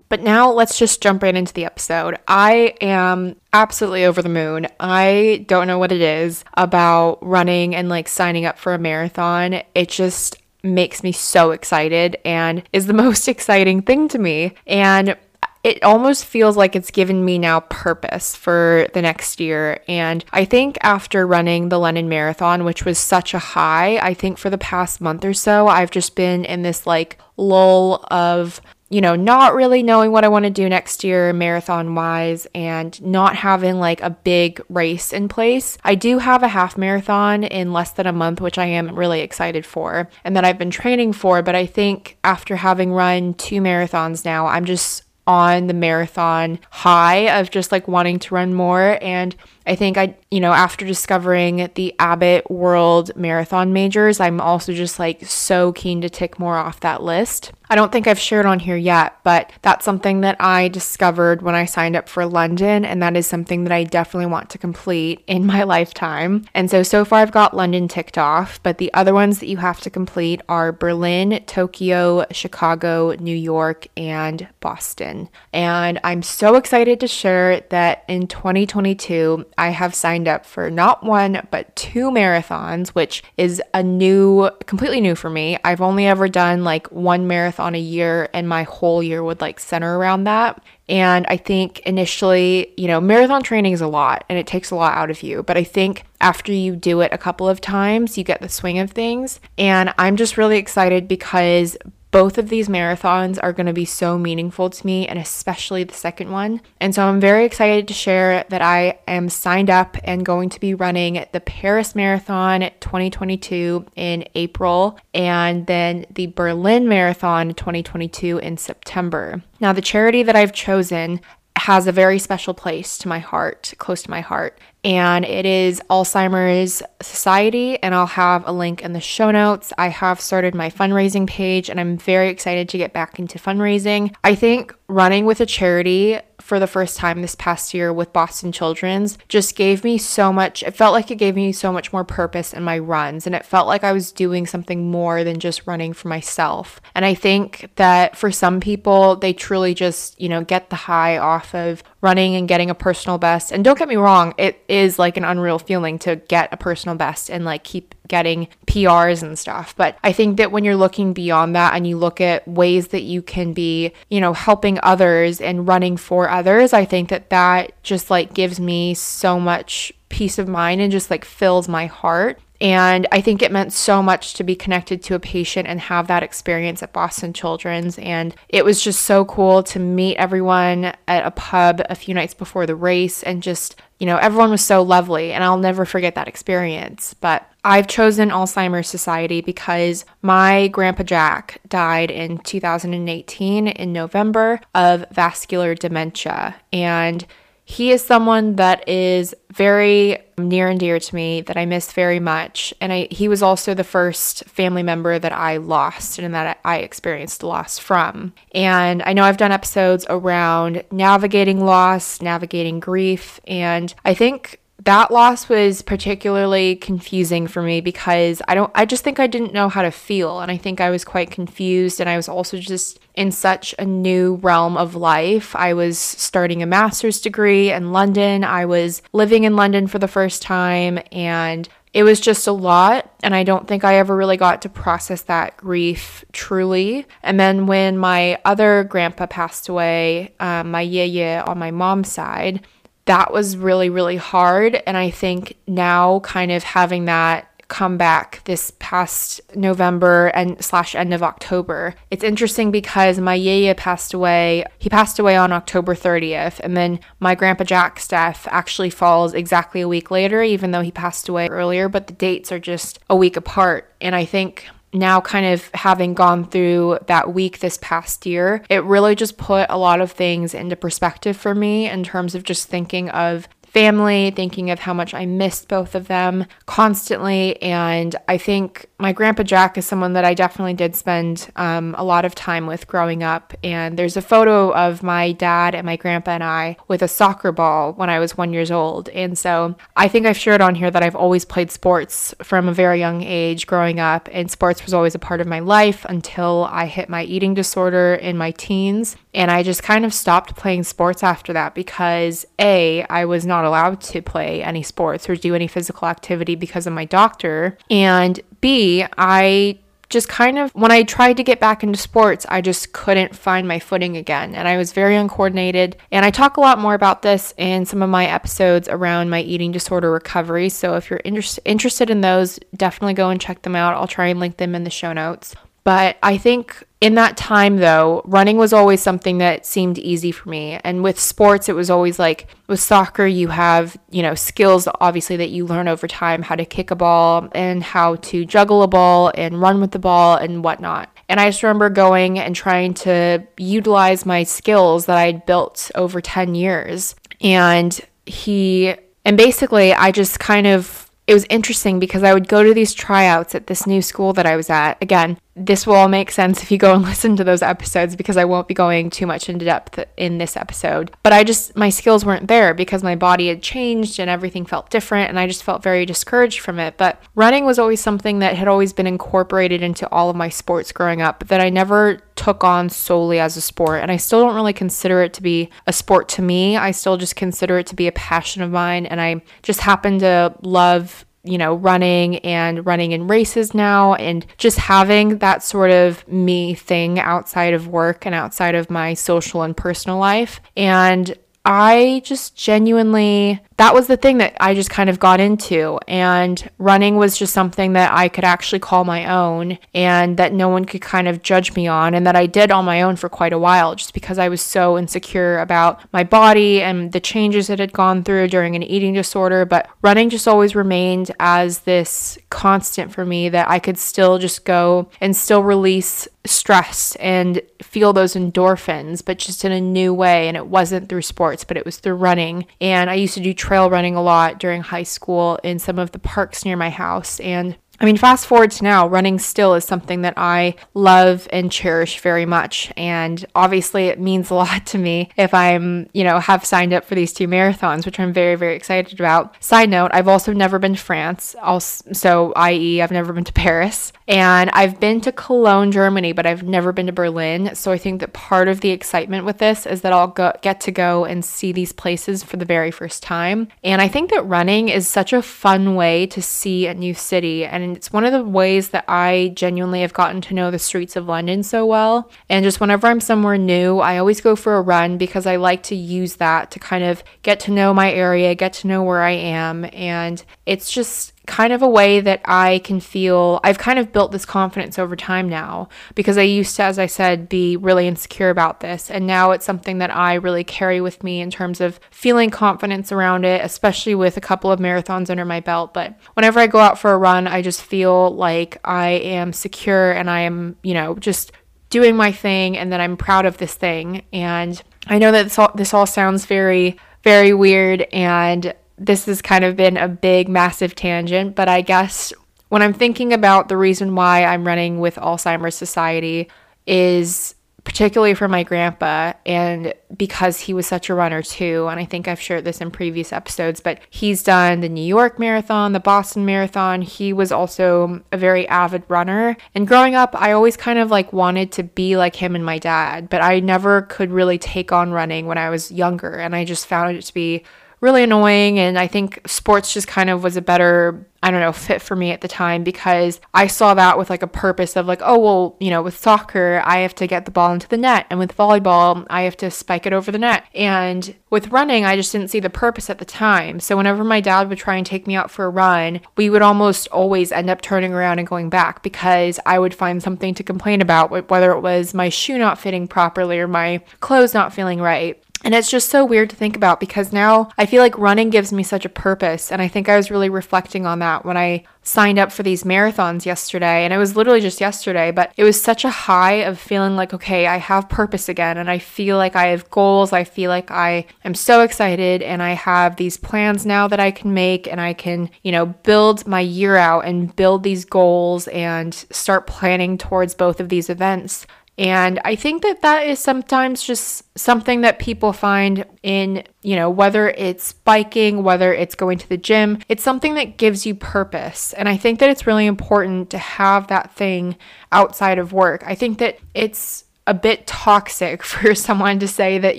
But 0.08 0.22
now 0.22 0.50
let's 0.50 0.78
just 0.78 1.02
jump 1.02 1.22
right 1.22 1.34
into 1.34 1.52
the 1.52 1.64
episode. 1.64 2.18
I 2.26 2.74
am 2.80 3.36
absolutely 3.52 4.04
over 4.04 4.22
the 4.22 4.28
moon. 4.28 4.66
I 4.80 5.44
don't 5.46 5.66
know 5.66 5.78
what 5.78 5.92
it 5.92 6.00
is 6.00 6.44
about 6.54 7.18
running 7.20 7.74
and 7.74 7.88
like 7.88 8.08
signing 8.08 8.46
up 8.46 8.58
for 8.58 8.74
a 8.74 8.78
marathon. 8.78 9.62
It 9.74 9.88
just 9.88 10.38
makes 10.62 11.02
me 11.02 11.12
so 11.12 11.50
excited 11.50 12.16
and 12.24 12.62
is 12.72 12.86
the 12.86 12.92
most 13.04 13.28
exciting 13.28 13.82
thing 13.82 14.08
to 14.08 14.18
me. 14.18 14.54
And 14.66 15.16
it 15.64 15.82
almost 15.82 16.24
feels 16.24 16.56
like 16.56 16.76
it's 16.76 16.90
given 16.90 17.24
me 17.24 17.38
now 17.38 17.60
purpose 17.60 18.36
for 18.36 18.86
the 18.94 19.02
next 19.02 19.40
year. 19.40 19.82
And 19.88 20.24
I 20.32 20.44
think 20.44 20.78
after 20.82 21.26
running 21.26 21.68
the 21.68 21.78
London 21.78 22.08
Marathon, 22.08 22.64
which 22.64 22.84
was 22.84 22.98
such 22.98 23.34
a 23.34 23.38
high, 23.38 23.98
I 23.98 24.14
think 24.14 24.38
for 24.38 24.50
the 24.50 24.58
past 24.58 25.00
month 25.00 25.24
or 25.24 25.34
so, 25.34 25.66
I've 25.66 25.90
just 25.90 26.14
been 26.14 26.44
in 26.44 26.62
this 26.62 26.86
like 26.86 27.18
lull 27.36 28.04
of 28.10 28.60
you 28.90 29.00
know, 29.00 29.16
not 29.16 29.54
really 29.54 29.82
knowing 29.82 30.12
what 30.12 30.24
I 30.24 30.28
want 30.28 30.44
to 30.44 30.50
do 30.50 30.68
next 30.68 31.04
year 31.04 31.32
marathon 31.32 31.94
wise 31.94 32.46
and 32.54 33.00
not 33.02 33.36
having 33.36 33.78
like 33.78 34.00
a 34.02 34.10
big 34.10 34.62
race 34.68 35.12
in 35.12 35.28
place. 35.28 35.76
I 35.84 35.94
do 35.94 36.18
have 36.18 36.42
a 36.42 36.48
half 36.48 36.78
marathon 36.78 37.44
in 37.44 37.72
less 37.72 37.92
than 37.92 38.06
a 38.06 38.12
month, 38.12 38.40
which 38.40 38.56
I 38.56 38.66
am 38.66 38.94
really 38.94 39.20
excited 39.20 39.66
for 39.66 40.08
and 40.24 40.34
that 40.36 40.44
I've 40.44 40.58
been 40.58 40.70
training 40.70 41.12
for. 41.12 41.42
But 41.42 41.54
I 41.54 41.66
think 41.66 42.16
after 42.24 42.56
having 42.56 42.92
run 42.92 43.34
two 43.34 43.60
marathons 43.60 44.24
now, 44.24 44.46
I'm 44.46 44.64
just 44.64 45.04
on 45.26 45.66
the 45.66 45.74
marathon 45.74 46.58
high 46.70 47.38
of 47.38 47.50
just 47.50 47.70
like 47.70 47.86
wanting 47.86 48.18
to 48.18 48.34
run 48.34 48.54
more. 48.54 48.98
And 49.02 49.36
I 49.66 49.74
think 49.74 49.98
I 49.98 50.16
you 50.30 50.40
know, 50.40 50.52
after 50.52 50.84
discovering 50.84 51.70
the 51.74 51.94
Abbott 51.98 52.50
World 52.50 53.10
Marathon 53.16 53.72
Majors, 53.72 54.20
I'm 54.20 54.40
also 54.40 54.72
just 54.72 54.98
like 54.98 55.24
so 55.24 55.72
keen 55.72 56.00
to 56.02 56.10
tick 56.10 56.38
more 56.38 56.56
off 56.56 56.80
that 56.80 57.02
list. 57.02 57.52
I 57.70 57.74
don't 57.74 57.92
think 57.92 58.06
I've 58.06 58.18
shared 58.18 58.46
on 58.46 58.60
here 58.60 58.76
yet, 58.76 59.18
but 59.24 59.52
that's 59.60 59.84
something 59.84 60.22
that 60.22 60.36
I 60.40 60.68
discovered 60.68 61.42
when 61.42 61.54
I 61.54 61.66
signed 61.66 61.96
up 61.96 62.08
for 62.08 62.24
London, 62.24 62.84
and 62.84 63.02
that 63.02 63.16
is 63.16 63.26
something 63.26 63.64
that 63.64 63.72
I 63.72 63.84
definitely 63.84 64.30
want 64.30 64.48
to 64.50 64.58
complete 64.58 65.22
in 65.26 65.44
my 65.44 65.62
lifetime. 65.64 66.46
And 66.54 66.70
so, 66.70 66.82
so 66.82 67.04
far, 67.04 67.20
I've 67.20 67.32
got 67.32 67.56
London 67.56 67.86
ticked 67.86 68.16
off, 68.16 68.62
but 68.62 68.78
the 68.78 68.92
other 68.94 69.12
ones 69.12 69.40
that 69.40 69.48
you 69.48 69.58
have 69.58 69.80
to 69.80 69.90
complete 69.90 70.40
are 70.48 70.72
Berlin, 70.72 71.42
Tokyo, 71.46 72.24
Chicago, 72.30 73.14
New 73.20 73.36
York, 73.36 73.86
and 73.96 74.48
Boston. 74.60 75.28
And 75.52 76.00
I'm 76.04 76.22
so 76.22 76.54
excited 76.54 77.00
to 77.00 77.08
share 77.08 77.60
that 77.68 78.04
in 78.08 78.28
2022, 78.28 79.44
I 79.58 79.70
have 79.70 79.94
signed 79.94 80.17
up 80.26 80.46
for 80.46 80.70
not 80.70 81.04
one, 81.04 81.46
but 81.50 81.74
two 81.76 82.10
marathons, 82.10 82.88
which 82.88 83.22
is 83.36 83.62
a 83.74 83.82
new, 83.82 84.50
completely 84.66 85.00
new 85.00 85.14
for 85.14 85.30
me. 85.30 85.58
I've 85.62 85.80
only 85.80 86.06
ever 86.06 86.28
done 86.28 86.64
like 86.64 86.90
one 86.90 87.28
marathon 87.28 87.74
a 87.74 87.80
year 87.80 88.28
and 88.32 88.48
my 88.48 88.64
whole 88.64 89.02
year 89.02 89.22
would 89.22 89.40
like 89.40 89.60
center 89.60 89.98
around 89.98 90.24
that. 90.24 90.62
And 90.88 91.26
I 91.28 91.36
think 91.36 91.80
initially, 91.80 92.72
you 92.78 92.88
know, 92.88 93.00
marathon 93.00 93.42
training 93.42 93.74
is 93.74 93.82
a 93.82 93.86
lot 93.86 94.24
and 94.28 94.38
it 94.38 94.46
takes 94.46 94.70
a 94.70 94.74
lot 94.74 94.96
out 94.96 95.10
of 95.10 95.22
you. 95.22 95.42
But 95.42 95.58
I 95.58 95.64
think 95.64 96.04
after 96.20 96.52
you 96.52 96.74
do 96.74 97.02
it 97.02 97.12
a 97.12 97.18
couple 97.18 97.48
of 97.48 97.60
times, 97.60 98.16
you 98.16 98.24
get 98.24 98.40
the 98.40 98.48
swing 98.48 98.78
of 98.78 98.90
things. 98.90 99.38
And 99.58 99.92
I'm 99.98 100.16
just 100.16 100.38
really 100.38 100.56
excited 100.56 101.06
because 101.06 101.76
both 102.10 102.38
of 102.38 102.48
these 102.48 102.68
marathons 102.68 103.38
are 103.42 103.52
going 103.52 103.66
to 103.66 103.72
be 103.72 103.84
so 103.84 104.16
meaningful 104.16 104.70
to 104.70 104.86
me, 104.86 105.06
and 105.06 105.18
especially 105.18 105.84
the 105.84 105.94
second 105.94 106.30
one. 106.30 106.60
And 106.80 106.94
so 106.94 107.06
I'm 107.06 107.20
very 107.20 107.44
excited 107.44 107.86
to 107.88 107.94
share 107.94 108.44
that 108.48 108.62
I 108.62 108.98
am 109.06 109.28
signed 109.28 109.70
up 109.70 109.96
and 110.04 110.24
going 110.24 110.48
to 110.50 110.60
be 110.60 110.74
running 110.74 111.24
the 111.32 111.40
Paris 111.40 111.94
Marathon 111.94 112.70
2022 112.80 113.86
in 113.96 114.24
April, 114.34 114.98
and 115.12 115.66
then 115.66 116.06
the 116.10 116.28
Berlin 116.28 116.88
Marathon 116.88 117.54
2022 117.54 118.38
in 118.38 118.56
September. 118.56 119.42
Now, 119.60 119.72
the 119.72 119.82
charity 119.82 120.22
that 120.22 120.36
I've 120.36 120.52
chosen 120.52 121.20
has 121.58 121.86
a 121.86 121.92
very 121.92 122.18
special 122.18 122.54
place 122.54 122.98
to 122.98 123.08
my 123.08 123.18
heart, 123.18 123.74
close 123.78 124.02
to 124.02 124.10
my 124.10 124.20
heart. 124.20 124.58
And 124.84 125.24
it 125.24 125.44
is 125.44 125.80
Alzheimer's 125.90 126.82
Society, 127.02 127.82
and 127.82 127.94
I'll 127.94 128.06
have 128.06 128.46
a 128.46 128.52
link 128.52 128.82
in 128.82 128.92
the 128.92 129.00
show 129.00 129.30
notes. 129.30 129.72
I 129.76 129.88
have 129.88 130.20
started 130.20 130.54
my 130.54 130.70
fundraising 130.70 131.26
page, 131.26 131.68
and 131.68 131.80
I'm 131.80 131.98
very 131.98 132.28
excited 132.28 132.68
to 132.70 132.78
get 132.78 132.92
back 132.92 133.18
into 133.18 133.38
fundraising. 133.38 134.14
I 134.24 134.34
think 134.34 134.74
running 134.88 135.26
with 135.26 135.40
a 135.40 135.46
charity 135.46 136.20
for 136.48 136.58
the 136.58 136.66
first 136.66 136.96
time 136.96 137.20
this 137.20 137.34
past 137.34 137.74
year 137.74 137.92
with 137.92 138.10
Boston 138.10 138.52
Children's 138.52 139.18
just 139.28 139.54
gave 139.54 139.84
me 139.84 139.98
so 139.98 140.32
much. 140.32 140.62
It 140.62 140.74
felt 140.74 140.94
like 140.94 141.10
it 141.10 141.16
gave 141.16 141.36
me 141.36 141.52
so 141.52 141.70
much 141.70 141.92
more 141.92 142.04
purpose 142.04 142.54
in 142.54 142.62
my 142.62 142.78
runs, 142.78 143.26
and 143.26 143.34
it 143.34 143.44
felt 143.44 143.66
like 143.66 143.84
I 143.84 143.92
was 143.92 144.12
doing 144.12 144.46
something 144.46 144.90
more 144.90 145.24
than 145.24 145.40
just 145.40 145.66
running 145.66 145.92
for 145.92 146.08
myself. 146.08 146.80
And 146.94 147.04
I 147.04 147.12
think 147.12 147.68
that 147.76 148.16
for 148.16 148.32
some 148.32 148.60
people, 148.60 149.16
they 149.16 149.34
truly 149.34 149.74
just, 149.74 150.18
you 150.18 150.30
know, 150.30 150.42
get 150.42 150.70
the 150.70 150.76
high 150.76 151.18
off 151.18 151.54
of 151.54 151.82
running 152.00 152.34
and 152.34 152.48
getting 152.48 152.70
a 152.70 152.74
personal 152.74 153.18
best. 153.18 153.52
And 153.52 153.62
don't 153.62 153.78
get 153.78 153.86
me 153.86 153.96
wrong, 153.96 154.32
it 154.38 154.64
is 154.68 154.98
like 154.98 155.18
an 155.18 155.24
unreal 155.24 155.58
feeling 155.58 155.98
to 155.98 156.16
get 156.16 156.50
a 156.50 156.56
personal 156.56 156.96
best 156.96 157.28
and 157.28 157.44
like 157.44 157.62
keep 157.62 157.94
getting 158.08 158.48
PRs 158.66 159.22
and 159.22 159.38
stuff. 159.38 159.74
But 159.76 159.96
I 160.02 160.12
think 160.12 160.38
that 160.38 160.50
when 160.52 160.64
you're 160.64 160.76
looking 160.76 161.12
beyond 161.12 161.54
that 161.54 161.74
and 161.74 161.86
you 161.86 161.96
look 161.96 162.20
at 162.20 162.46
ways 162.48 162.88
that 162.88 163.02
you 163.02 163.22
can 163.22 163.52
be, 163.52 163.92
you 164.08 164.20
know, 164.20 164.32
helping 164.32 164.78
others 164.82 165.40
and 165.40 165.68
running 165.68 165.96
for 165.96 166.28
others, 166.28 166.72
I 166.72 166.84
think 166.84 167.10
that 167.10 167.30
that 167.30 167.80
just 167.82 168.10
like 168.10 168.34
gives 168.34 168.58
me 168.58 168.94
so 168.94 169.38
much 169.38 169.92
peace 170.08 170.38
of 170.38 170.48
mind 170.48 170.80
and 170.80 170.90
just 170.90 171.10
like 171.10 171.24
fills 171.24 171.68
my 171.68 171.86
heart 171.86 172.40
and 172.60 173.06
I 173.12 173.20
think 173.20 173.40
it 173.40 173.52
meant 173.52 173.72
so 173.72 174.02
much 174.02 174.34
to 174.34 174.44
be 174.44 174.56
connected 174.56 175.00
to 175.04 175.14
a 175.14 175.20
patient 175.20 175.68
and 175.68 175.78
have 175.80 176.08
that 176.08 176.24
experience 176.24 176.82
at 176.82 176.92
Boston 176.92 177.32
Children's. 177.32 177.98
And 177.98 178.34
it 178.48 178.64
was 178.64 178.82
just 178.82 179.02
so 179.02 179.24
cool 179.24 179.62
to 179.64 179.78
meet 179.78 180.16
everyone 180.16 180.92
at 181.06 181.24
a 181.24 181.30
pub 181.30 181.82
a 181.88 181.94
few 181.94 182.14
nights 182.14 182.34
before 182.34 182.66
the 182.66 182.74
race 182.74 183.22
and 183.22 183.44
just, 183.44 183.80
you 184.00 184.06
know, 184.06 184.16
everyone 184.16 184.50
was 184.50 184.64
so 184.64 184.82
lovely. 184.82 185.32
And 185.32 185.44
I'll 185.44 185.58
never 185.58 185.84
forget 185.84 186.16
that 186.16 186.26
experience. 186.26 187.14
But 187.14 187.48
I've 187.62 187.86
chosen 187.86 188.30
Alzheimer's 188.30 188.88
Society 188.88 189.40
because 189.40 190.04
my 190.22 190.66
grandpa 190.68 191.04
Jack 191.04 191.60
died 191.68 192.10
in 192.10 192.38
2018 192.38 193.68
in 193.68 193.92
November 193.92 194.60
of 194.74 195.04
vascular 195.12 195.76
dementia. 195.76 196.56
And 196.72 197.24
he 197.68 197.92
is 197.92 198.02
someone 198.02 198.56
that 198.56 198.88
is 198.88 199.34
very 199.52 200.16
near 200.38 200.68
and 200.68 200.80
dear 200.80 200.98
to 200.98 201.14
me 201.14 201.42
that 201.42 201.58
I 201.58 201.66
miss 201.66 201.92
very 201.92 202.18
much. 202.18 202.72
And 202.80 202.90
I, 202.90 203.08
he 203.10 203.28
was 203.28 203.42
also 203.42 203.74
the 203.74 203.84
first 203.84 204.42
family 204.46 204.82
member 204.82 205.18
that 205.18 205.34
I 205.34 205.58
lost 205.58 206.18
and 206.18 206.34
that 206.34 206.60
I 206.64 206.78
experienced 206.78 207.42
loss 207.42 207.78
from. 207.78 208.32
And 208.52 209.02
I 209.02 209.12
know 209.12 209.22
I've 209.22 209.36
done 209.36 209.52
episodes 209.52 210.06
around 210.08 210.82
navigating 210.90 211.62
loss, 211.62 212.22
navigating 212.22 212.80
grief. 212.80 213.38
And 213.46 213.94
I 214.02 214.14
think 214.14 214.60
that 214.84 215.10
loss 215.10 215.48
was 215.48 215.82
particularly 215.82 216.76
confusing 216.76 217.46
for 217.48 217.62
me 217.62 217.80
because 217.80 218.40
I 218.46 218.54
don't 218.54 218.70
I 218.74 218.84
just 218.84 219.02
think 219.02 219.18
I 219.18 219.26
didn't 219.26 219.52
know 219.52 219.68
how 219.68 219.82
to 219.82 219.90
feel. 219.90 220.40
And 220.40 220.50
I 220.50 220.56
think 220.56 220.80
I 220.80 220.90
was 220.90 221.04
quite 221.04 221.30
confused. 221.30 222.00
And 222.00 222.08
I 222.08 222.16
was 222.16 222.28
also 222.28 222.58
just 222.58 223.00
in 223.14 223.32
such 223.32 223.74
a 223.78 223.84
new 223.84 224.36
realm 224.36 224.76
of 224.76 224.94
life. 224.94 225.56
I 225.56 225.74
was 225.74 225.98
starting 225.98 226.62
a 226.62 226.66
master's 226.66 227.20
degree 227.20 227.72
in 227.72 227.92
London. 227.92 228.44
I 228.44 228.66
was 228.66 229.02
living 229.12 229.44
in 229.44 229.56
London 229.56 229.88
for 229.88 229.98
the 229.98 230.08
first 230.08 230.42
time. 230.42 231.00
And 231.10 231.68
it 231.92 232.04
was 232.04 232.20
just 232.20 232.46
a 232.46 232.52
lot. 232.52 233.12
And 233.24 233.34
i 233.34 233.42
don't 233.42 233.66
think 233.66 233.82
i 233.82 233.96
ever 233.96 234.14
really 234.14 234.36
got 234.36 234.62
to 234.62 234.68
process 234.68 235.22
that 235.22 235.56
grief 235.56 236.24
truly. 236.32 237.04
And 237.24 237.40
then 237.40 237.66
when 237.66 237.98
my 237.98 238.38
other 238.44 238.84
grandpa 238.84 239.26
passed 239.26 239.68
away 239.68 240.34
um, 240.38 240.70
my 240.70 240.86
yeye 240.86 241.46
on 241.48 241.58
my 241.58 241.72
mom's 241.72 242.12
side 242.12 242.64
that 243.08 243.32
was 243.32 243.56
really, 243.56 243.88
really 243.88 244.16
hard. 244.16 244.82
And 244.86 244.96
I 244.96 245.08
think 245.10 245.56
now, 245.66 246.20
kind 246.20 246.52
of 246.52 246.62
having 246.62 247.06
that 247.06 247.46
come 247.68 247.96
back 247.96 248.42
this 248.44 248.72
past 248.78 249.40
November 249.54 250.28
and 250.28 250.62
slash 250.62 250.94
end 250.94 251.12
of 251.14 251.22
October. 251.22 251.94
It's 252.10 252.24
interesting 252.24 252.70
because 252.70 253.18
my 253.18 253.34
yaya 253.34 253.74
passed 253.74 254.12
away. 254.12 254.64
He 254.78 254.90
passed 254.90 255.18
away 255.18 255.36
on 255.36 255.52
October 255.52 255.94
30th, 255.94 256.60
and 256.60 256.76
then 256.76 257.00
my 257.20 257.34
grandpa 257.34 257.64
Jack's 257.64 258.08
death 258.08 258.46
actually 258.50 258.90
falls 258.90 259.34
exactly 259.34 259.80
a 259.80 259.88
week 259.88 260.10
later, 260.10 260.42
even 260.42 260.70
though 260.70 260.82
he 260.82 260.90
passed 260.90 261.28
away 261.28 261.48
earlier. 261.48 261.88
But 261.88 262.08
the 262.08 262.14
dates 262.14 262.52
are 262.52 262.58
just 262.58 262.98
a 263.08 263.16
week 263.16 263.36
apart, 263.36 263.90
and 264.00 264.14
I 264.14 264.24
think 264.24 264.68
now 264.92 265.20
kind 265.20 265.46
of 265.46 265.70
having 265.74 266.14
gone 266.14 266.44
through 266.44 266.98
that 267.06 267.34
week 267.34 267.58
this 267.58 267.78
past 267.82 268.26
year, 268.26 268.64
it 268.68 268.82
really 268.84 269.14
just 269.14 269.36
put 269.36 269.66
a 269.68 269.78
lot 269.78 270.00
of 270.00 270.12
things 270.12 270.54
into 270.54 270.76
perspective 270.76 271.36
for 271.36 271.54
me 271.54 271.88
in 271.88 272.04
terms 272.04 272.34
of 272.34 272.42
just 272.42 272.68
thinking 272.68 273.10
of 273.10 273.48
family, 273.68 274.32
thinking 274.34 274.70
of 274.70 274.80
how 274.80 274.94
much 274.94 275.14
I 275.14 275.26
missed 275.26 275.68
both 275.68 275.94
of 275.94 276.08
them 276.08 276.46
constantly. 276.66 277.60
And 277.62 278.16
I 278.26 278.38
think 278.38 278.86
my 278.98 279.12
grandpa 279.12 279.42
Jack 279.42 279.78
is 279.78 279.86
someone 279.86 280.14
that 280.14 280.24
I 280.24 280.34
definitely 280.34 280.74
did 280.74 280.96
spend 280.96 281.50
um, 281.56 281.94
a 281.98 282.04
lot 282.04 282.24
of 282.24 282.34
time 282.34 282.66
with 282.66 282.86
growing 282.86 283.22
up. 283.22 283.54
And 283.62 283.98
there's 283.98 284.16
a 284.16 284.22
photo 284.22 284.72
of 284.72 285.02
my 285.02 285.32
dad 285.32 285.74
and 285.74 285.84
my 285.84 285.96
grandpa 285.96 286.32
and 286.32 286.44
I 286.44 286.76
with 286.88 287.02
a 287.02 287.08
soccer 287.08 287.52
ball 287.52 287.92
when 287.92 288.10
I 288.10 288.18
was 288.18 288.36
one 288.36 288.52
years 288.52 288.70
old. 288.70 289.08
And 289.10 289.38
so 289.38 289.76
I 289.96 290.08
think 290.08 290.26
I've 290.26 290.38
shared 290.38 290.60
on 290.60 290.74
here 290.74 290.90
that 290.90 291.02
I've 291.02 291.16
always 291.16 291.44
played 291.44 291.70
sports 291.70 292.34
from 292.42 292.68
a 292.68 292.74
very 292.74 292.98
young 292.98 293.22
age 293.22 293.66
growing 293.66 294.00
up. 294.00 294.28
And 294.32 294.50
sports 294.50 294.84
was 294.84 294.94
always 294.94 295.14
a 295.14 295.18
part 295.18 295.40
of 295.40 295.46
my 295.46 295.60
life 295.60 296.04
until 296.08 296.66
I 296.70 296.86
hit 296.86 297.08
my 297.08 297.22
eating 297.24 297.54
disorder 297.54 298.14
in 298.14 298.36
my 298.36 298.50
teens. 298.52 299.16
And 299.34 299.50
I 299.50 299.62
just 299.62 299.82
kind 299.82 300.04
of 300.04 300.14
stopped 300.14 300.56
playing 300.56 300.84
sports 300.84 301.22
after 301.22 301.52
that 301.52 301.74
because 301.74 302.46
A, 302.58 303.04
I 303.04 303.24
was 303.26 303.44
not 303.44 303.64
allowed 303.64 304.00
to 304.02 304.22
play 304.22 304.62
any 304.62 304.82
sports 304.82 305.28
or 305.28 305.36
do 305.36 305.54
any 305.54 305.66
physical 305.66 306.08
activity 306.08 306.54
because 306.54 306.86
of 306.86 306.92
my 306.92 307.04
doctor. 307.04 307.76
And 307.90 308.40
B, 308.60 309.04
I 309.16 309.78
just 310.08 310.28
kind 310.28 310.58
of, 310.58 310.70
when 310.74 310.90
I 310.90 311.02
tried 311.02 311.36
to 311.36 311.44
get 311.44 311.60
back 311.60 311.82
into 311.82 311.98
sports, 311.98 312.46
I 312.48 312.62
just 312.62 312.94
couldn't 312.94 313.36
find 313.36 313.68
my 313.68 313.78
footing 313.78 314.16
again. 314.16 314.54
And 314.54 314.66
I 314.66 314.78
was 314.78 314.92
very 314.92 315.16
uncoordinated. 315.16 315.98
And 316.10 316.24
I 316.24 316.30
talk 316.30 316.56
a 316.56 316.62
lot 316.62 316.78
more 316.78 316.94
about 316.94 317.20
this 317.20 317.52
in 317.58 317.84
some 317.84 318.02
of 318.02 318.08
my 318.08 318.26
episodes 318.26 318.88
around 318.88 319.28
my 319.28 319.42
eating 319.42 319.70
disorder 319.70 320.10
recovery. 320.10 320.70
So 320.70 320.94
if 320.96 321.10
you're 321.10 321.18
inter- 321.20 321.60
interested 321.66 322.08
in 322.08 322.22
those, 322.22 322.58
definitely 322.74 323.14
go 323.14 323.28
and 323.28 323.38
check 323.38 323.62
them 323.62 323.76
out. 323.76 323.94
I'll 323.94 324.06
try 324.06 324.28
and 324.28 324.40
link 324.40 324.56
them 324.56 324.74
in 324.74 324.84
the 324.84 324.90
show 324.90 325.12
notes. 325.12 325.54
But 325.84 326.18
I 326.22 326.36
think 326.36 326.84
in 327.00 327.14
that 327.14 327.36
time, 327.36 327.76
though, 327.78 328.22
running 328.24 328.56
was 328.58 328.72
always 328.72 329.00
something 329.00 329.38
that 329.38 329.64
seemed 329.64 329.98
easy 329.98 330.32
for 330.32 330.48
me. 330.48 330.78
And 330.84 331.02
with 331.02 331.18
sports, 331.18 331.68
it 331.68 331.74
was 331.74 331.88
always 331.88 332.18
like 332.18 332.48
with 332.66 332.80
soccer, 332.80 333.26
you 333.26 333.48
have, 333.48 333.96
you 334.10 334.20
know, 334.22 334.34
skills 334.34 334.88
obviously 335.00 335.36
that 335.36 335.50
you 335.50 335.64
learn 335.64 335.88
over 335.88 336.08
time 336.08 336.42
how 336.42 336.56
to 336.56 336.64
kick 336.64 336.90
a 336.90 336.96
ball 336.96 337.48
and 337.52 337.82
how 337.82 338.16
to 338.16 338.44
juggle 338.44 338.82
a 338.82 338.88
ball 338.88 339.32
and 339.34 339.60
run 339.60 339.80
with 339.80 339.92
the 339.92 339.98
ball 339.98 340.36
and 340.36 340.64
whatnot. 340.64 341.08
And 341.28 341.38
I 341.38 341.48
just 341.48 341.62
remember 341.62 341.88
going 341.88 342.38
and 342.38 342.54
trying 342.56 342.94
to 342.94 343.46
utilize 343.56 344.26
my 344.26 344.42
skills 344.42 345.06
that 345.06 345.16
I'd 345.16 345.46
built 345.46 345.90
over 345.94 346.20
10 346.20 346.54
years. 346.54 347.14
And 347.40 347.98
he 348.26 348.94
And 349.24 349.36
basically, 349.36 349.92
I 349.92 350.10
just 350.10 350.40
kind 350.40 350.66
of 350.66 350.97
it 351.28 351.34
was 351.34 351.44
interesting 351.50 352.00
because 352.00 352.22
I 352.22 352.32
would 352.32 352.48
go 352.48 352.64
to 352.64 352.72
these 352.72 352.94
tryouts 352.94 353.54
at 353.54 353.66
this 353.66 353.86
new 353.86 354.00
school 354.00 354.32
that 354.32 354.46
I 354.46 354.56
was 354.56 354.70
at. 354.70 354.94
Again, 355.02 355.36
this 355.54 355.86
will 355.86 355.94
all 355.94 356.08
make 356.08 356.30
sense 356.30 356.62
if 356.62 356.70
you 356.70 356.78
go 356.78 356.94
and 356.94 357.02
listen 357.04 357.36
to 357.36 357.44
those 357.44 357.60
episodes 357.60 358.16
because 358.16 358.38
I 358.38 358.46
won't 358.46 358.66
be 358.66 358.72
going 358.72 359.10
too 359.10 359.26
much 359.26 359.50
into 359.50 359.66
depth 359.66 360.02
in 360.16 360.38
this 360.38 360.56
episode. 360.56 361.10
But 361.22 361.34
I 361.34 361.44
just, 361.44 361.76
my 361.76 361.90
skills 361.90 362.24
weren't 362.24 362.48
there 362.48 362.72
because 362.72 363.02
my 363.02 363.14
body 363.14 363.48
had 363.48 363.62
changed 363.62 364.18
and 364.18 364.30
everything 364.30 364.64
felt 364.64 364.88
different 364.88 365.28
and 365.28 365.38
I 365.38 365.46
just 365.46 365.62
felt 365.62 365.82
very 365.82 366.06
discouraged 366.06 366.60
from 366.60 366.78
it. 366.78 366.96
But 366.96 367.22
running 367.34 367.66
was 367.66 367.78
always 367.78 368.00
something 368.00 368.38
that 368.38 368.56
had 368.56 368.66
always 368.66 368.94
been 368.94 369.06
incorporated 369.06 369.82
into 369.82 370.10
all 370.10 370.30
of 370.30 370.36
my 370.36 370.48
sports 370.48 370.92
growing 370.92 371.20
up 371.20 371.46
that 371.48 371.60
I 371.60 371.68
never 371.68 372.20
took 372.48 372.64
on 372.64 372.88
solely 372.88 373.38
as 373.38 373.58
a 373.58 373.60
sport. 373.60 374.00
And 374.00 374.10
I 374.10 374.16
still 374.16 374.40
don't 374.40 374.54
really 374.54 374.72
consider 374.72 375.22
it 375.22 375.34
to 375.34 375.42
be 375.42 375.68
a 375.86 375.92
sport 375.92 376.30
to 376.30 376.42
me. 376.42 376.78
I 376.78 376.92
still 376.92 377.18
just 377.18 377.36
consider 377.36 377.78
it 377.78 377.86
to 377.88 377.94
be 377.94 378.06
a 378.06 378.12
passion 378.12 378.62
of 378.62 378.70
mine. 378.70 379.04
And 379.04 379.20
I 379.20 379.42
just 379.62 379.80
happen 379.80 380.18
to 380.20 380.54
love 380.62 381.26
you 381.44 381.56
know, 381.56 381.74
running 381.74 382.38
and 382.38 382.84
running 382.84 383.12
in 383.12 383.26
races 383.26 383.72
now 383.72 384.14
and 384.14 384.44
just 384.58 384.76
having 384.76 385.38
that 385.38 385.62
sort 385.62 385.90
of 385.90 386.26
me 386.28 386.74
thing 386.74 387.18
outside 387.18 387.72
of 387.72 387.86
work 387.86 388.26
and 388.26 388.34
outside 388.34 388.74
of 388.74 388.90
my 388.90 389.14
social 389.14 389.62
and 389.62 389.74
personal 389.76 390.18
life. 390.18 390.60
And 390.76 391.34
I 391.68 392.22
just 392.24 392.56
genuinely 392.56 393.60
that 393.78 393.94
was 393.94 394.08
the 394.08 394.16
thing 394.16 394.38
that 394.38 394.56
I 394.58 394.74
just 394.74 394.90
kind 394.90 395.08
of 395.08 395.20
got 395.20 395.38
into. 395.38 396.00
And 396.08 396.68
running 396.78 397.16
was 397.16 397.38
just 397.38 397.54
something 397.54 397.92
that 397.92 398.12
I 398.12 398.28
could 398.28 398.42
actually 398.42 398.80
call 398.80 399.04
my 399.04 399.26
own 399.32 399.78
and 399.94 400.36
that 400.36 400.52
no 400.52 400.68
one 400.68 400.84
could 400.84 401.00
kind 401.00 401.28
of 401.28 401.42
judge 401.42 401.76
me 401.76 401.86
on. 401.86 402.12
And 402.12 402.26
that 402.26 402.34
I 402.34 402.46
did 402.46 402.72
on 402.72 402.84
my 402.84 403.02
own 403.02 403.14
for 403.14 403.28
quite 403.28 403.52
a 403.52 403.58
while 403.58 403.94
just 403.94 404.14
because 404.14 404.36
I 404.36 404.48
was 404.48 404.60
so 404.60 404.98
insecure 404.98 405.60
about 405.60 406.00
my 406.12 406.24
body 406.24 406.82
and 406.82 407.12
the 407.12 407.20
changes 407.20 407.70
it 407.70 407.78
had 407.78 407.92
gone 407.92 408.24
through 408.24 408.48
during 408.48 408.74
an 408.74 408.82
eating 408.82 409.14
disorder. 409.14 409.64
But 409.64 409.88
running 410.02 410.28
just 410.28 410.48
always 410.48 410.74
remained 410.74 411.30
as 411.38 411.80
this 411.80 412.36
constant 412.50 413.12
for 413.12 413.24
me 413.24 413.48
that 413.50 413.70
I 413.70 413.78
could 413.78 413.96
still 413.96 414.38
just 414.38 414.64
go 414.64 415.08
and 415.20 415.36
still 415.36 415.62
release 415.62 416.26
stress 416.44 417.14
and 417.16 417.62
feel 417.82 418.12
those 418.12 418.34
endorphins, 418.34 419.24
but 419.24 419.38
just 419.38 419.64
in 419.64 419.72
a 419.72 419.80
new 419.80 420.12
way. 420.12 420.48
And 420.48 420.56
it 420.56 420.66
wasn't 420.66 421.08
through 421.08 421.22
sports, 421.22 421.64
but 421.64 421.76
it 421.76 421.84
was 421.84 421.98
through 421.98 422.14
running. 422.14 422.66
And 422.80 423.08
I 423.10 423.14
used 423.14 423.34
to 423.34 423.40
do 423.40 423.54
trail 423.54 423.90
running 423.90 424.14
a 424.14 424.22
lot 424.22 424.58
during 424.58 424.82
high 424.82 425.02
school 425.04 425.58
in 425.62 425.78
some 425.78 425.98
of 425.98 426.12
the 426.12 426.18
parks 426.18 426.64
near 426.64 426.76
my 426.76 426.90
house. 426.90 427.40
And 427.40 427.76
I 428.00 428.04
mean, 428.04 428.16
fast 428.16 428.46
forward 428.46 428.70
to 428.72 428.84
now, 428.84 429.08
running 429.08 429.38
still 429.40 429.74
is 429.74 429.84
something 429.84 430.22
that 430.22 430.34
I 430.36 430.76
love 430.94 431.48
and 431.50 431.70
cherish 431.70 432.20
very 432.20 432.46
much. 432.46 432.92
And 432.96 433.44
obviously, 433.54 434.06
it 434.06 434.20
means 434.20 434.50
a 434.50 434.54
lot 434.58 434.86
to 434.86 434.98
me 434.98 435.30
if 435.36 435.52
I'm, 435.52 436.08
you 436.12 436.24
know, 436.24 436.38
have 436.38 436.64
signed 436.64 436.92
up 436.92 437.04
for 437.04 437.14
these 437.14 437.32
two 437.32 437.48
marathons, 437.48 438.06
which 438.06 438.20
I'm 438.20 438.32
very, 438.32 438.54
very 438.54 438.76
excited 438.76 439.18
about. 439.18 439.62
Side 439.62 439.90
note, 439.90 440.10
I've 440.14 440.28
also 440.28 440.52
never 440.52 440.78
been 440.78 440.94
to 440.94 441.00
France, 441.00 441.56
also, 441.60 442.12
so 442.12 442.52
i.e., 442.54 443.02
I've 443.02 443.10
never 443.10 443.32
been 443.32 443.44
to 443.44 443.52
Paris. 443.52 444.12
And 444.28 444.70
I've 444.70 445.00
been 445.00 445.20
to 445.22 445.32
Cologne, 445.32 445.90
Germany, 445.90 446.32
but 446.32 446.46
I've 446.46 446.62
never 446.62 446.92
been 446.92 447.06
to 447.06 447.12
Berlin. 447.12 447.74
So 447.74 447.90
I 447.90 447.98
think 447.98 448.20
that 448.20 448.32
part 448.32 448.68
of 448.68 448.80
the 448.80 448.90
excitement 448.90 449.44
with 449.44 449.58
this 449.58 449.86
is 449.86 450.02
that 450.02 450.12
I'll 450.12 450.28
go, 450.28 450.52
get 450.62 450.80
to 450.82 450.92
go 450.92 451.24
and 451.24 451.44
see 451.44 451.72
these 451.72 451.92
places 451.92 452.44
for 452.44 452.58
the 452.58 452.64
very 452.64 452.90
first 452.90 453.22
time. 453.22 453.68
And 453.82 454.02
I 454.02 454.08
think 454.08 454.30
that 454.30 454.42
running 454.42 454.88
is 454.88 455.08
such 455.08 455.32
a 455.32 455.42
fun 455.42 455.94
way 455.94 456.26
to 456.26 456.42
see 456.42 456.86
a 456.86 456.94
new 456.94 457.14
city. 457.14 457.64
And 457.64 457.87
and 457.88 457.96
it's 457.96 458.12
one 458.12 458.26
of 458.26 458.32
the 458.32 458.44
ways 458.44 458.90
that 458.90 459.06
I 459.08 459.52
genuinely 459.54 460.02
have 460.02 460.12
gotten 460.12 460.42
to 460.42 460.54
know 460.54 460.70
the 460.70 460.78
streets 460.78 461.16
of 461.16 461.26
London 461.26 461.62
so 461.62 461.86
well. 461.86 462.30
And 462.50 462.62
just 462.62 462.80
whenever 462.80 463.06
I'm 463.06 463.20
somewhere 463.20 463.56
new, 463.56 463.98
I 464.00 464.18
always 464.18 464.42
go 464.42 464.54
for 464.56 464.76
a 464.76 464.82
run 464.82 465.16
because 465.16 465.46
I 465.46 465.56
like 465.56 465.82
to 465.84 465.94
use 465.94 466.36
that 466.36 466.70
to 466.72 466.78
kind 466.78 467.02
of 467.02 467.24
get 467.42 467.60
to 467.60 467.70
know 467.70 467.94
my 467.94 468.12
area, 468.12 468.54
get 468.54 468.74
to 468.74 468.88
know 468.88 469.02
where 469.02 469.22
I 469.22 469.30
am. 469.30 469.86
And 469.94 470.44
it's 470.66 470.90
just 470.90 471.32
kind 471.48 471.72
of 471.72 471.82
a 471.82 471.88
way 471.88 472.20
that 472.20 472.42
I 472.44 472.78
can 472.80 473.00
feel 473.00 473.58
I've 473.64 473.78
kind 473.78 473.98
of 473.98 474.12
built 474.12 474.30
this 474.30 474.44
confidence 474.44 474.98
over 474.98 475.16
time 475.16 475.48
now 475.48 475.88
because 476.14 476.38
I 476.38 476.42
used 476.42 476.76
to, 476.76 476.82
as 476.84 476.98
I 476.98 477.06
said, 477.06 477.48
be 477.48 477.76
really 477.76 478.06
insecure 478.06 478.50
about 478.50 478.80
this. 478.80 479.10
And 479.10 479.26
now 479.26 479.50
it's 479.50 479.64
something 479.64 479.98
that 479.98 480.14
I 480.14 480.34
really 480.34 480.62
carry 480.62 481.00
with 481.00 481.24
me 481.24 481.40
in 481.40 481.50
terms 481.50 481.80
of 481.80 481.98
feeling 482.10 482.50
confidence 482.50 483.10
around 483.10 483.44
it, 483.44 483.64
especially 483.64 484.14
with 484.14 484.36
a 484.36 484.42
couple 484.42 484.70
of 484.70 484.78
marathons 484.78 485.30
under 485.30 485.46
my 485.46 485.58
belt. 485.60 485.94
But 485.94 486.16
whenever 486.34 486.60
I 486.60 486.66
go 486.66 486.78
out 486.78 486.98
for 486.98 487.12
a 487.12 487.18
run, 487.18 487.48
I 487.48 487.62
just 487.62 487.82
feel 487.82 488.34
like 488.34 488.78
I 488.84 489.08
am 489.08 489.52
secure 489.54 490.12
and 490.12 490.30
I 490.30 490.40
am, 490.40 490.76
you 490.82 490.94
know, 490.94 491.14
just 491.14 491.50
doing 491.88 492.14
my 492.14 492.30
thing 492.30 492.76
and 492.76 492.92
that 492.92 493.00
I'm 493.00 493.16
proud 493.16 493.46
of 493.46 493.56
this 493.56 493.74
thing. 493.74 494.22
And 494.34 494.80
I 495.06 495.18
know 495.18 495.32
that 495.32 495.44
this 495.44 495.58
all, 495.58 495.72
this 495.74 495.94
all 495.94 496.06
sounds 496.06 496.44
very, 496.44 496.98
very 497.24 497.54
weird 497.54 498.02
and 498.12 498.74
this 498.98 499.26
has 499.26 499.40
kind 499.42 499.64
of 499.64 499.76
been 499.76 499.96
a 499.96 500.08
big, 500.08 500.48
massive 500.48 500.94
tangent, 500.94 501.54
but 501.54 501.68
I 501.68 501.80
guess 501.80 502.32
when 502.68 502.82
I'm 502.82 502.92
thinking 502.92 503.32
about 503.32 503.68
the 503.68 503.76
reason 503.76 504.14
why 504.14 504.44
I'm 504.44 504.66
running 504.66 505.00
with 505.00 505.16
Alzheimer's 505.16 505.74
Society 505.74 506.48
is 506.86 507.54
particularly 507.88 508.34
for 508.34 508.48
my 508.48 508.62
grandpa 508.62 509.32
and 509.46 509.94
because 510.14 510.60
he 510.60 510.74
was 510.74 510.86
such 510.86 511.08
a 511.08 511.14
runner 511.14 511.40
too 511.40 511.86
and 511.88 511.98
i 511.98 512.04
think 512.04 512.28
i've 512.28 512.40
shared 512.40 512.62
this 512.62 512.82
in 512.82 512.90
previous 512.90 513.32
episodes 513.32 513.80
but 513.80 513.98
he's 514.10 514.42
done 514.42 514.80
the 514.80 514.88
new 514.90 515.04
york 515.04 515.38
marathon 515.38 515.92
the 515.92 516.00
boston 516.00 516.44
marathon. 516.44 517.00
He 517.00 517.32
was 517.32 517.50
also 517.50 518.22
a 518.30 518.36
very 518.36 518.68
avid 518.68 519.04
runner. 519.08 519.56
And 519.74 519.88
growing 519.88 520.14
up 520.14 520.34
i 520.34 520.52
always 520.52 520.76
kind 520.76 520.98
of 520.98 521.10
like 521.10 521.32
wanted 521.32 521.72
to 521.72 521.82
be 521.82 522.16
like 522.16 522.36
him 522.36 522.54
and 522.54 522.64
my 522.64 522.78
dad 522.78 523.30
but 523.30 523.40
i 523.40 523.58
never 523.60 524.02
could 524.02 524.32
really 524.32 524.58
take 524.58 524.92
on 524.92 525.10
running 525.10 525.46
when 525.46 525.56
i 525.56 525.70
was 525.70 525.90
younger 525.90 526.34
and 526.34 526.54
i 526.54 526.66
just 526.66 526.86
found 526.86 527.16
it 527.16 527.22
to 527.22 527.32
be 527.32 527.64
really 528.00 528.22
annoying. 528.22 528.78
And 528.78 528.98
I 528.98 529.06
think 529.06 529.40
sports 529.46 529.92
just 529.92 530.08
kind 530.08 530.30
of 530.30 530.42
was 530.42 530.56
a 530.56 530.62
better, 530.62 531.26
I 531.42 531.50
don't 531.50 531.60
know, 531.60 531.72
fit 531.72 532.00
for 532.00 532.14
me 532.14 532.30
at 532.30 532.40
the 532.40 532.48
time 532.48 532.84
because 532.84 533.40
I 533.54 533.66
saw 533.66 533.94
that 533.94 534.18
with 534.18 534.30
like 534.30 534.42
a 534.42 534.48
purpose 534.48 534.96
of 534.96 535.06
like, 535.06 535.20
oh, 535.22 535.38
well, 535.38 535.76
you 535.80 535.90
know, 535.90 536.02
with 536.02 536.16
soccer, 536.16 536.82
I 536.84 536.98
have 536.98 537.14
to 537.16 537.26
get 537.26 537.44
the 537.44 537.50
ball 537.50 537.72
into 537.72 537.88
the 537.88 537.96
net. 537.96 538.26
And 538.30 538.38
with 538.38 538.56
volleyball, 538.56 539.26
I 539.28 539.42
have 539.42 539.56
to 539.58 539.70
spike 539.70 540.06
it 540.06 540.12
over 540.12 540.30
the 540.30 540.38
net. 540.38 540.64
And 540.74 541.34
with 541.50 541.68
running, 541.68 542.04
I 542.04 542.14
just 542.16 542.32
didn't 542.32 542.48
see 542.48 542.60
the 542.60 542.70
purpose 542.70 543.08
at 543.08 543.18
the 543.18 543.24
time. 543.24 543.80
So 543.80 543.96
whenever 543.96 544.22
my 544.22 544.40
dad 544.40 544.68
would 544.68 544.78
try 544.78 544.96
and 544.96 545.06
take 545.06 545.26
me 545.26 545.34
out 545.34 545.50
for 545.50 545.64
a 545.64 545.70
run, 545.70 546.20
we 546.36 546.50
would 546.50 546.62
almost 546.62 547.08
always 547.08 547.52
end 547.52 547.70
up 547.70 547.80
turning 547.80 548.12
around 548.12 548.38
and 548.38 548.46
going 548.46 548.68
back 548.68 549.02
because 549.02 549.58
I 549.64 549.78
would 549.78 549.94
find 549.94 550.22
something 550.22 550.54
to 550.54 550.62
complain 550.62 551.00
about, 551.00 551.50
whether 551.50 551.72
it 551.72 551.80
was 551.80 552.14
my 552.14 552.28
shoe 552.28 552.58
not 552.58 552.78
fitting 552.78 553.08
properly 553.08 553.58
or 553.58 553.66
my 553.66 554.02
clothes 554.20 554.54
not 554.54 554.72
feeling 554.72 555.00
right. 555.00 555.42
And 555.64 555.74
it's 555.74 555.90
just 555.90 556.08
so 556.08 556.24
weird 556.24 556.50
to 556.50 556.56
think 556.56 556.76
about 556.76 557.00
because 557.00 557.32
now 557.32 557.70
I 557.76 557.86
feel 557.86 558.02
like 558.02 558.16
running 558.16 558.50
gives 558.50 558.72
me 558.72 558.82
such 558.82 559.04
a 559.04 559.10
purpose. 559.10 559.72
And 559.72 559.82
I 559.82 559.88
think 559.88 560.08
I 560.08 560.16
was 560.16 560.30
really 560.30 560.48
reflecting 560.48 561.04
on 561.04 561.18
that 561.18 561.44
when 561.44 561.56
I 561.56 561.84
signed 562.02 562.38
up 562.38 562.50
for 562.50 562.62
these 562.62 562.84
marathons 562.84 563.44
yesterday. 563.44 564.04
And 564.04 564.12
it 564.12 564.18
was 564.18 564.34
literally 564.34 564.60
just 564.60 564.80
yesterday, 564.80 565.30
but 565.30 565.52
it 565.56 565.64
was 565.64 565.80
such 565.80 566.04
a 566.04 566.10
high 566.10 566.54
of 566.54 566.78
feeling 566.78 567.16
like, 567.16 567.34
okay, 567.34 567.66
I 567.66 567.76
have 567.76 568.08
purpose 568.08 568.48
again. 568.48 568.78
And 568.78 568.90
I 568.90 568.98
feel 568.98 569.36
like 569.36 569.56
I 569.56 569.66
have 569.66 569.90
goals. 569.90 570.32
I 570.32 570.44
feel 570.44 570.70
like 570.70 570.90
I 570.90 571.26
am 571.44 571.54
so 571.54 571.82
excited 571.82 572.40
and 572.40 572.62
I 572.62 572.70
have 572.70 573.16
these 573.16 573.36
plans 573.36 573.84
now 573.84 574.08
that 574.08 574.20
I 574.20 574.30
can 574.30 574.54
make 574.54 574.86
and 574.86 575.00
I 575.00 575.12
can, 575.12 575.50
you 575.62 575.72
know, 575.72 575.86
build 575.86 576.46
my 576.46 576.60
year 576.60 576.96
out 576.96 577.26
and 577.26 577.54
build 577.54 577.82
these 577.82 578.04
goals 578.04 578.68
and 578.68 579.14
start 579.14 579.66
planning 579.66 580.16
towards 580.16 580.54
both 580.54 580.80
of 580.80 580.88
these 580.88 581.10
events. 581.10 581.66
And 581.98 582.40
I 582.44 582.54
think 582.54 582.82
that 582.82 583.02
that 583.02 583.26
is 583.26 583.40
sometimes 583.40 584.04
just 584.04 584.44
something 584.56 585.00
that 585.00 585.18
people 585.18 585.52
find 585.52 586.04
in, 586.22 586.62
you 586.80 586.94
know, 586.94 587.10
whether 587.10 587.50
it's 587.50 587.92
biking, 587.92 588.62
whether 588.62 588.94
it's 588.94 589.16
going 589.16 589.38
to 589.38 589.48
the 589.48 589.56
gym, 589.56 589.98
it's 590.08 590.22
something 590.22 590.54
that 590.54 590.76
gives 590.76 591.04
you 591.04 591.16
purpose. 591.16 591.92
And 591.94 592.08
I 592.08 592.16
think 592.16 592.38
that 592.38 592.50
it's 592.50 592.68
really 592.68 592.86
important 592.86 593.50
to 593.50 593.58
have 593.58 594.06
that 594.06 594.32
thing 594.36 594.76
outside 595.10 595.58
of 595.58 595.72
work. 595.72 596.04
I 596.06 596.14
think 596.14 596.38
that 596.38 596.58
it's 596.72 597.24
a 597.48 597.54
bit 597.54 597.86
toxic 597.86 598.62
for 598.72 598.94
someone 598.94 599.38
to 599.40 599.48
say 599.48 599.78
that 599.78 599.98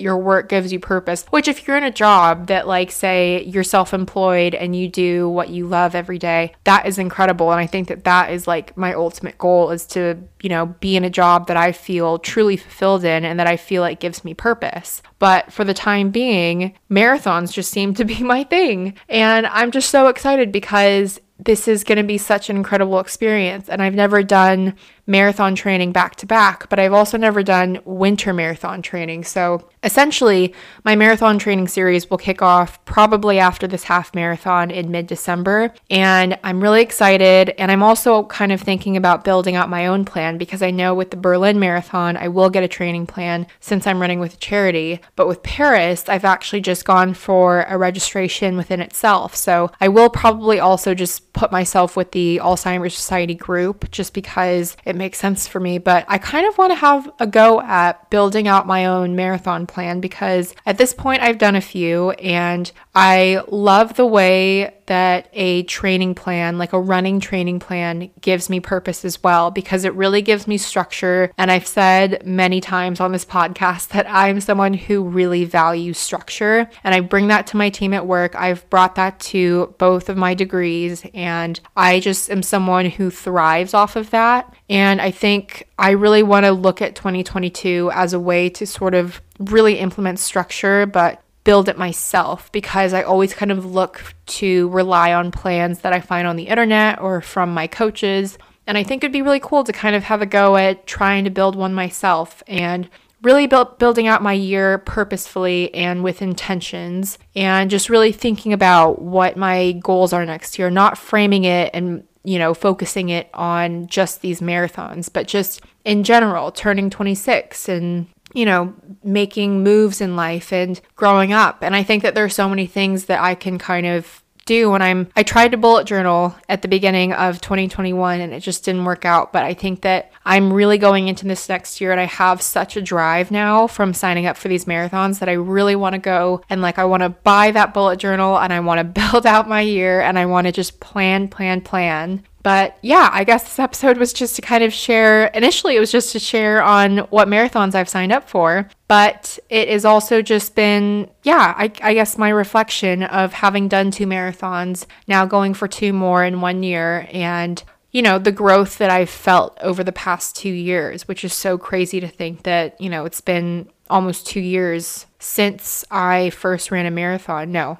your 0.00 0.16
work 0.16 0.48
gives 0.48 0.72
you 0.72 0.78
purpose. 0.78 1.26
Which, 1.30 1.48
if 1.48 1.66
you're 1.66 1.76
in 1.76 1.84
a 1.84 1.90
job 1.90 2.46
that, 2.46 2.66
like, 2.66 2.90
say, 2.90 3.42
you're 3.44 3.64
self 3.64 3.92
employed 3.92 4.54
and 4.54 4.74
you 4.74 4.88
do 4.88 5.28
what 5.28 5.50
you 5.50 5.66
love 5.66 5.94
every 5.94 6.18
day, 6.18 6.54
that 6.64 6.86
is 6.86 6.98
incredible. 6.98 7.50
And 7.50 7.60
I 7.60 7.66
think 7.66 7.88
that 7.88 8.04
that 8.04 8.32
is 8.32 8.46
like 8.46 8.76
my 8.76 8.94
ultimate 8.94 9.36
goal 9.36 9.70
is 9.70 9.84
to, 9.88 10.16
you 10.40 10.48
know, 10.48 10.66
be 10.66 10.96
in 10.96 11.04
a 11.04 11.10
job 11.10 11.48
that 11.48 11.56
I 11.56 11.72
feel 11.72 12.18
truly 12.18 12.56
fulfilled 12.56 13.04
in 13.04 13.24
and 13.24 13.38
that 13.40 13.48
I 13.48 13.56
feel 13.56 13.82
like 13.82 14.00
gives 14.00 14.24
me 14.24 14.32
purpose. 14.32 15.02
But 15.18 15.52
for 15.52 15.64
the 15.64 15.74
time 15.74 16.10
being, 16.10 16.74
marathons 16.90 17.52
just 17.52 17.70
seem 17.70 17.94
to 17.94 18.04
be 18.04 18.22
my 18.22 18.44
thing. 18.44 18.94
And 19.08 19.46
I'm 19.48 19.72
just 19.72 19.90
so 19.90 20.06
excited 20.06 20.52
because 20.52 21.20
this 21.44 21.66
is 21.66 21.84
going 21.84 21.98
to 21.98 22.04
be 22.04 22.18
such 22.18 22.50
an 22.50 22.56
incredible 22.56 23.00
experience. 23.00 23.68
And 23.68 23.82
I've 23.82 23.94
never 23.94 24.22
done 24.22 24.76
marathon 25.06 25.54
training 25.54 25.92
back 25.92 26.16
to 26.16 26.26
back, 26.26 26.68
but 26.68 26.78
I've 26.78 26.92
also 26.92 27.18
never 27.18 27.42
done 27.42 27.80
winter 27.84 28.32
marathon 28.32 28.82
training. 28.82 29.24
So 29.24 29.68
essentially, 29.82 30.54
my 30.84 30.94
marathon 30.94 31.38
training 31.38 31.68
series 31.68 32.08
will 32.10 32.18
kick 32.18 32.42
off 32.42 32.84
probably 32.84 33.38
after 33.38 33.66
this 33.66 33.84
half 33.84 34.14
marathon 34.14 34.70
in 34.70 34.90
mid 34.90 35.06
December. 35.06 35.72
And 35.90 36.38
I'm 36.44 36.62
really 36.62 36.82
excited. 36.82 37.50
And 37.58 37.70
I'm 37.70 37.82
also 37.82 38.24
kind 38.24 38.52
of 38.52 38.60
thinking 38.60 38.96
about 38.96 39.24
building 39.24 39.56
out 39.56 39.68
my 39.68 39.86
own 39.86 40.04
plan 40.04 40.38
because 40.38 40.62
I 40.62 40.70
know 40.70 40.94
with 40.94 41.10
the 41.10 41.16
Berlin 41.16 41.58
Marathon, 41.58 42.16
I 42.16 42.28
will 42.28 42.50
get 42.50 42.62
a 42.62 42.68
training 42.68 43.06
plan 43.06 43.46
since 43.60 43.86
I'm 43.86 44.00
running 44.00 44.20
with 44.20 44.34
a 44.34 44.38
charity. 44.38 45.00
But 45.16 45.28
with 45.28 45.42
Paris, 45.42 46.08
I've 46.08 46.24
actually 46.24 46.60
just 46.60 46.84
gone 46.84 47.14
for 47.14 47.62
a 47.62 47.78
registration 47.78 48.56
within 48.56 48.80
itself. 48.80 49.34
So 49.34 49.70
I 49.80 49.88
will 49.88 50.10
probably 50.10 50.60
also 50.60 50.94
just 50.94 51.32
put 51.32 51.52
myself 51.52 51.96
with 51.96 52.12
the 52.12 52.38
Alzheimer's 52.42 52.94
Society 52.94 53.34
group 53.34 53.90
just 53.90 54.14
because 54.14 54.76
it 54.90 54.96
makes 54.96 55.18
sense 55.18 55.48
for 55.48 55.60
me. 55.60 55.78
But 55.78 56.04
I 56.08 56.18
kind 56.18 56.46
of 56.46 56.58
want 56.58 56.72
to 56.72 56.76
have 56.76 57.10
a 57.18 57.26
go 57.26 57.60
at 57.62 58.10
building 58.10 58.46
out 58.46 58.66
my 58.66 58.84
own 58.84 59.16
marathon 59.16 59.66
plan 59.66 60.00
because 60.00 60.54
at 60.66 60.76
this 60.76 60.92
point 60.92 61.22
I've 61.22 61.38
done 61.38 61.56
a 61.56 61.60
few 61.60 62.10
and 62.10 62.70
I 62.94 63.42
love 63.48 63.94
the 63.94 64.06
way 64.06 64.74
that 64.90 65.28
a 65.32 65.62
training 65.62 66.16
plan, 66.16 66.58
like 66.58 66.72
a 66.72 66.80
running 66.80 67.20
training 67.20 67.60
plan, 67.60 68.10
gives 68.20 68.50
me 68.50 68.58
purpose 68.58 69.04
as 69.04 69.22
well 69.22 69.52
because 69.52 69.84
it 69.84 69.94
really 69.94 70.20
gives 70.20 70.48
me 70.48 70.58
structure. 70.58 71.30
And 71.38 71.48
I've 71.48 71.66
said 71.68 72.26
many 72.26 72.60
times 72.60 72.98
on 72.98 73.12
this 73.12 73.24
podcast 73.24 73.90
that 73.90 74.10
I'm 74.10 74.40
someone 74.40 74.74
who 74.74 75.04
really 75.04 75.44
values 75.44 75.96
structure. 75.96 76.68
And 76.82 76.92
I 76.92 76.98
bring 76.98 77.28
that 77.28 77.46
to 77.48 77.56
my 77.56 77.70
team 77.70 77.94
at 77.94 78.04
work. 78.04 78.34
I've 78.34 78.68
brought 78.68 78.96
that 78.96 79.20
to 79.20 79.76
both 79.78 80.08
of 80.08 80.16
my 80.16 80.34
degrees. 80.34 81.06
And 81.14 81.60
I 81.76 82.00
just 82.00 82.28
am 82.28 82.42
someone 82.42 82.86
who 82.86 83.10
thrives 83.10 83.74
off 83.74 83.94
of 83.94 84.10
that. 84.10 84.52
And 84.68 84.79
I 84.80 85.10
think 85.10 85.68
I 85.78 85.90
really 85.90 86.22
want 86.22 86.46
to 86.46 86.52
look 86.52 86.80
at 86.80 86.94
2022 86.94 87.90
as 87.92 88.12
a 88.12 88.20
way 88.20 88.48
to 88.50 88.66
sort 88.66 88.94
of 88.94 89.20
really 89.38 89.78
implement 89.78 90.18
structure, 90.18 90.86
but 90.86 91.22
build 91.44 91.68
it 91.68 91.78
myself 91.78 92.52
because 92.52 92.92
I 92.92 93.02
always 93.02 93.34
kind 93.34 93.50
of 93.50 93.64
look 93.64 94.14
to 94.26 94.68
rely 94.68 95.12
on 95.12 95.30
plans 95.32 95.80
that 95.80 95.92
I 95.92 96.00
find 96.00 96.26
on 96.26 96.36
the 96.36 96.44
internet 96.44 97.00
or 97.00 97.20
from 97.20 97.52
my 97.52 97.66
coaches. 97.66 98.38
And 98.66 98.78
I 98.78 98.82
think 98.84 99.02
it'd 99.02 99.12
be 99.12 99.22
really 99.22 99.40
cool 99.40 99.64
to 99.64 99.72
kind 99.72 99.96
of 99.96 100.04
have 100.04 100.22
a 100.22 100.26
go 100.26 100.56
at 100.56 100.86
trying 100.86 101.24
to 101.24 101.30
build 101.30 101.56
one 101.56 101.74
myself 101.74 102.42
and 102.46 102.88
really 103.22 103.46
build, 103.46 103.78
building 103.78 104.06
out 104.06 104.22
my 104.22 104.32
year 104.32 104.78
purposefully 104.78 105.74
and 105.74 106.04
with 106.04 106.22
intentions 106.22 107.18
and 107.34 107.70
just 107.70 107.90
really 107.90 108.12
thinking 108.12 108.52
about 108.52 109.02
what 109.02 109.36
my 109.36 109.72
goals 109.72 110.12
are 110.12 110.24
next 110.24 110.58
year, 110.58 110.70
not 110.70 110.96
framing 110.96 111.44
it 111.44 111.70
and 111.74 112.04
you 112.24 112.38
know, 112.38 112.54
focusing 112.54 113.08
it 113.08 113.28
on 113.34 113.86
just 113.86 114.20
these 114.20 114.40
marathons, 114.40 115.10
but 115.12 115.26
just 115.26 115.62
in 115.84 116.04
general, 116.04 116.52
turning 116.52 116.90
26 116.90 117.68
and 117.68 118.06
you 118.32 118.44
know, 118.44 118.72
making 119.02 119.62
moves 119.62 120.00
in 120.00 120.16
life 120.16 120.52
and 120.52 120.80
growing 120.94 121.32
up. 121.32 121.62
And 121.62 121.74
I 121.74 121.82
think 121.82 122.02
that 122.02 122.14
there's 122.14 122.34
so 122.34 122.48
many 122.48 122.66
things 122.66 123.06
that 123.06 123.20
I 123.20 123.34
can 123.34 123.58
kind 123.58 123.86
of 123.86 124.19
do 124.50 124.70
when 124.70 124.82
I'm 124.82 125.08
I 125.14 125.22
tried 125.22 125.52
to 125.52 125.56
bullet 125.56 125.86
journal 125.86 126.34
at 126.48 126.62
the 126.62 126.68
beginning 126.68 127.12
of 127.12 127.40
2021 127.40 128.20
and 128.20 128.32
it 128.34 128.40
just 128.40 128.64
didn't 128.64 128.84
work 128.84 129.04
out, 129.04 129.32
but 129.32 129.44
I 129.44 129.54
think 129.54 129.82
that 129.82 130.10
I'm 130.24 130.52
really 130.52 130.76
going 130.76 131.06
into 131.06 131.24
this 131.24 131.48
next 131.48 131.80
year 131.80 131.92
and 131.92 132.00
I 132.00 132.04
have 132.04 132.42
such 132.42 132.76
a 132.76 132.82
drive 132.82 133.30
now 133.30 133.68
from 133.68 133.94
signing 133.94 134.26
up 134.26 134.36
for 134.36 134.48
these 134.48 134.64
marathons 134.64 135.20
that 135.20 135.28
I 135.28 135.34
really 135.34 135.76
want 135.76 135.94
to 135.94 136.00
go 136.00 136.42
and 136.50 136.60
like 136.60 136.78
I 136.78 136.84
want 136.84 137.04
to 137.04 137.10
buy 137.10 137.52
that 137.52 137.72
bullet 137.72 137.98
journal 137.98 138.38
and 138.38 138.52
I 138.52 138.58
want 138.58 138.78
to 138.78 138.84
build 139.00 139.24
out 139.24 139.48
my 139.48 139.60
year 139.60 140.00
and 140.00 140.18
I 140.18 140.26
want 140.26 140.48
to 140.48 140.52
just 140.52 140.80
plan 140.80 141.28
plan 141.28 141.60
plan 141.60 142.24
but 142.42 142.78
yeah, 142.82 143.10
I 143.12 143.24
guess 143.24 143.44
this 143.44 143.58
episode 143.58 143.98
was 143.98 144.12
just 144.12 144.36
to 144.36 144.42
kind 144.42 144.64
of 144.64 144.72
share. 144.72 145.26
Initially, 145.28 145.76
it 145.76 145.80
was 145.80 145.92
just 145.92 146.12
to 146.12 146.18
share 146.18 146.62
on 146.62 146.98
what 147.10 147.28
marathons 147.28 147.74
I've 147.74 147.88
signed 147.88 148.12
up 148.12 148.28
for, 148.28 148.68
but 148.88 149.38
it 149.48 149.68
has 149.68 149.84
also 149.84 150.22
just 150.22 150.54
been, 150.54 151.10
yeah, 151.22 151.54
I, 151.56 151.70
I, 151.82 151.94
guess 151.94 152.16
my 152.16 152.30
reflection 152.30 153.02
of 153.02 153.32
having 153.34 153.68
done 153.68 153.90
two 153.90 154.06
marathons, 154.06 154.86
now 155.06 155.26
going 155.26 155.54
for 155.54 155.68
two 155.68 155.92
more 155.92 156.24
in 156.24 156.40
one 156.40 156.62
year, 156.62 157.06
and 157.12 157.62
you 157.92 158.02
know, 158.02 158.18
the 158.18 158.32
growth 158.32 158.78
that 158.78 158.90
I've 158.90 159.10
felt 159.10 159.58
over 159.60 159.82
the 159.82 159.92
past 159.92 160.36
two 160.36 160.50
years, 160.50 161.08
which 161.08 161.24
is 161.24 161.34
so 161.34 161.58
crazy 161.58 162.00
to 162.00 162.08
think 162.08 162.44
that, 162.44 162.80
you 162.80 162.88
know, 162.88 163.04
it's 163.04 163.20
been 163.20 163.68
almost 163.88 164.26
two 164.26 164.40
years 164.40 165.06
since 165.18 165.84
I 165.90 166.30
first 166.30 166.70
ran 166.70 166.86
a 166.86 166.90
marathon. 166.90 167.50
No, 167.50 167.78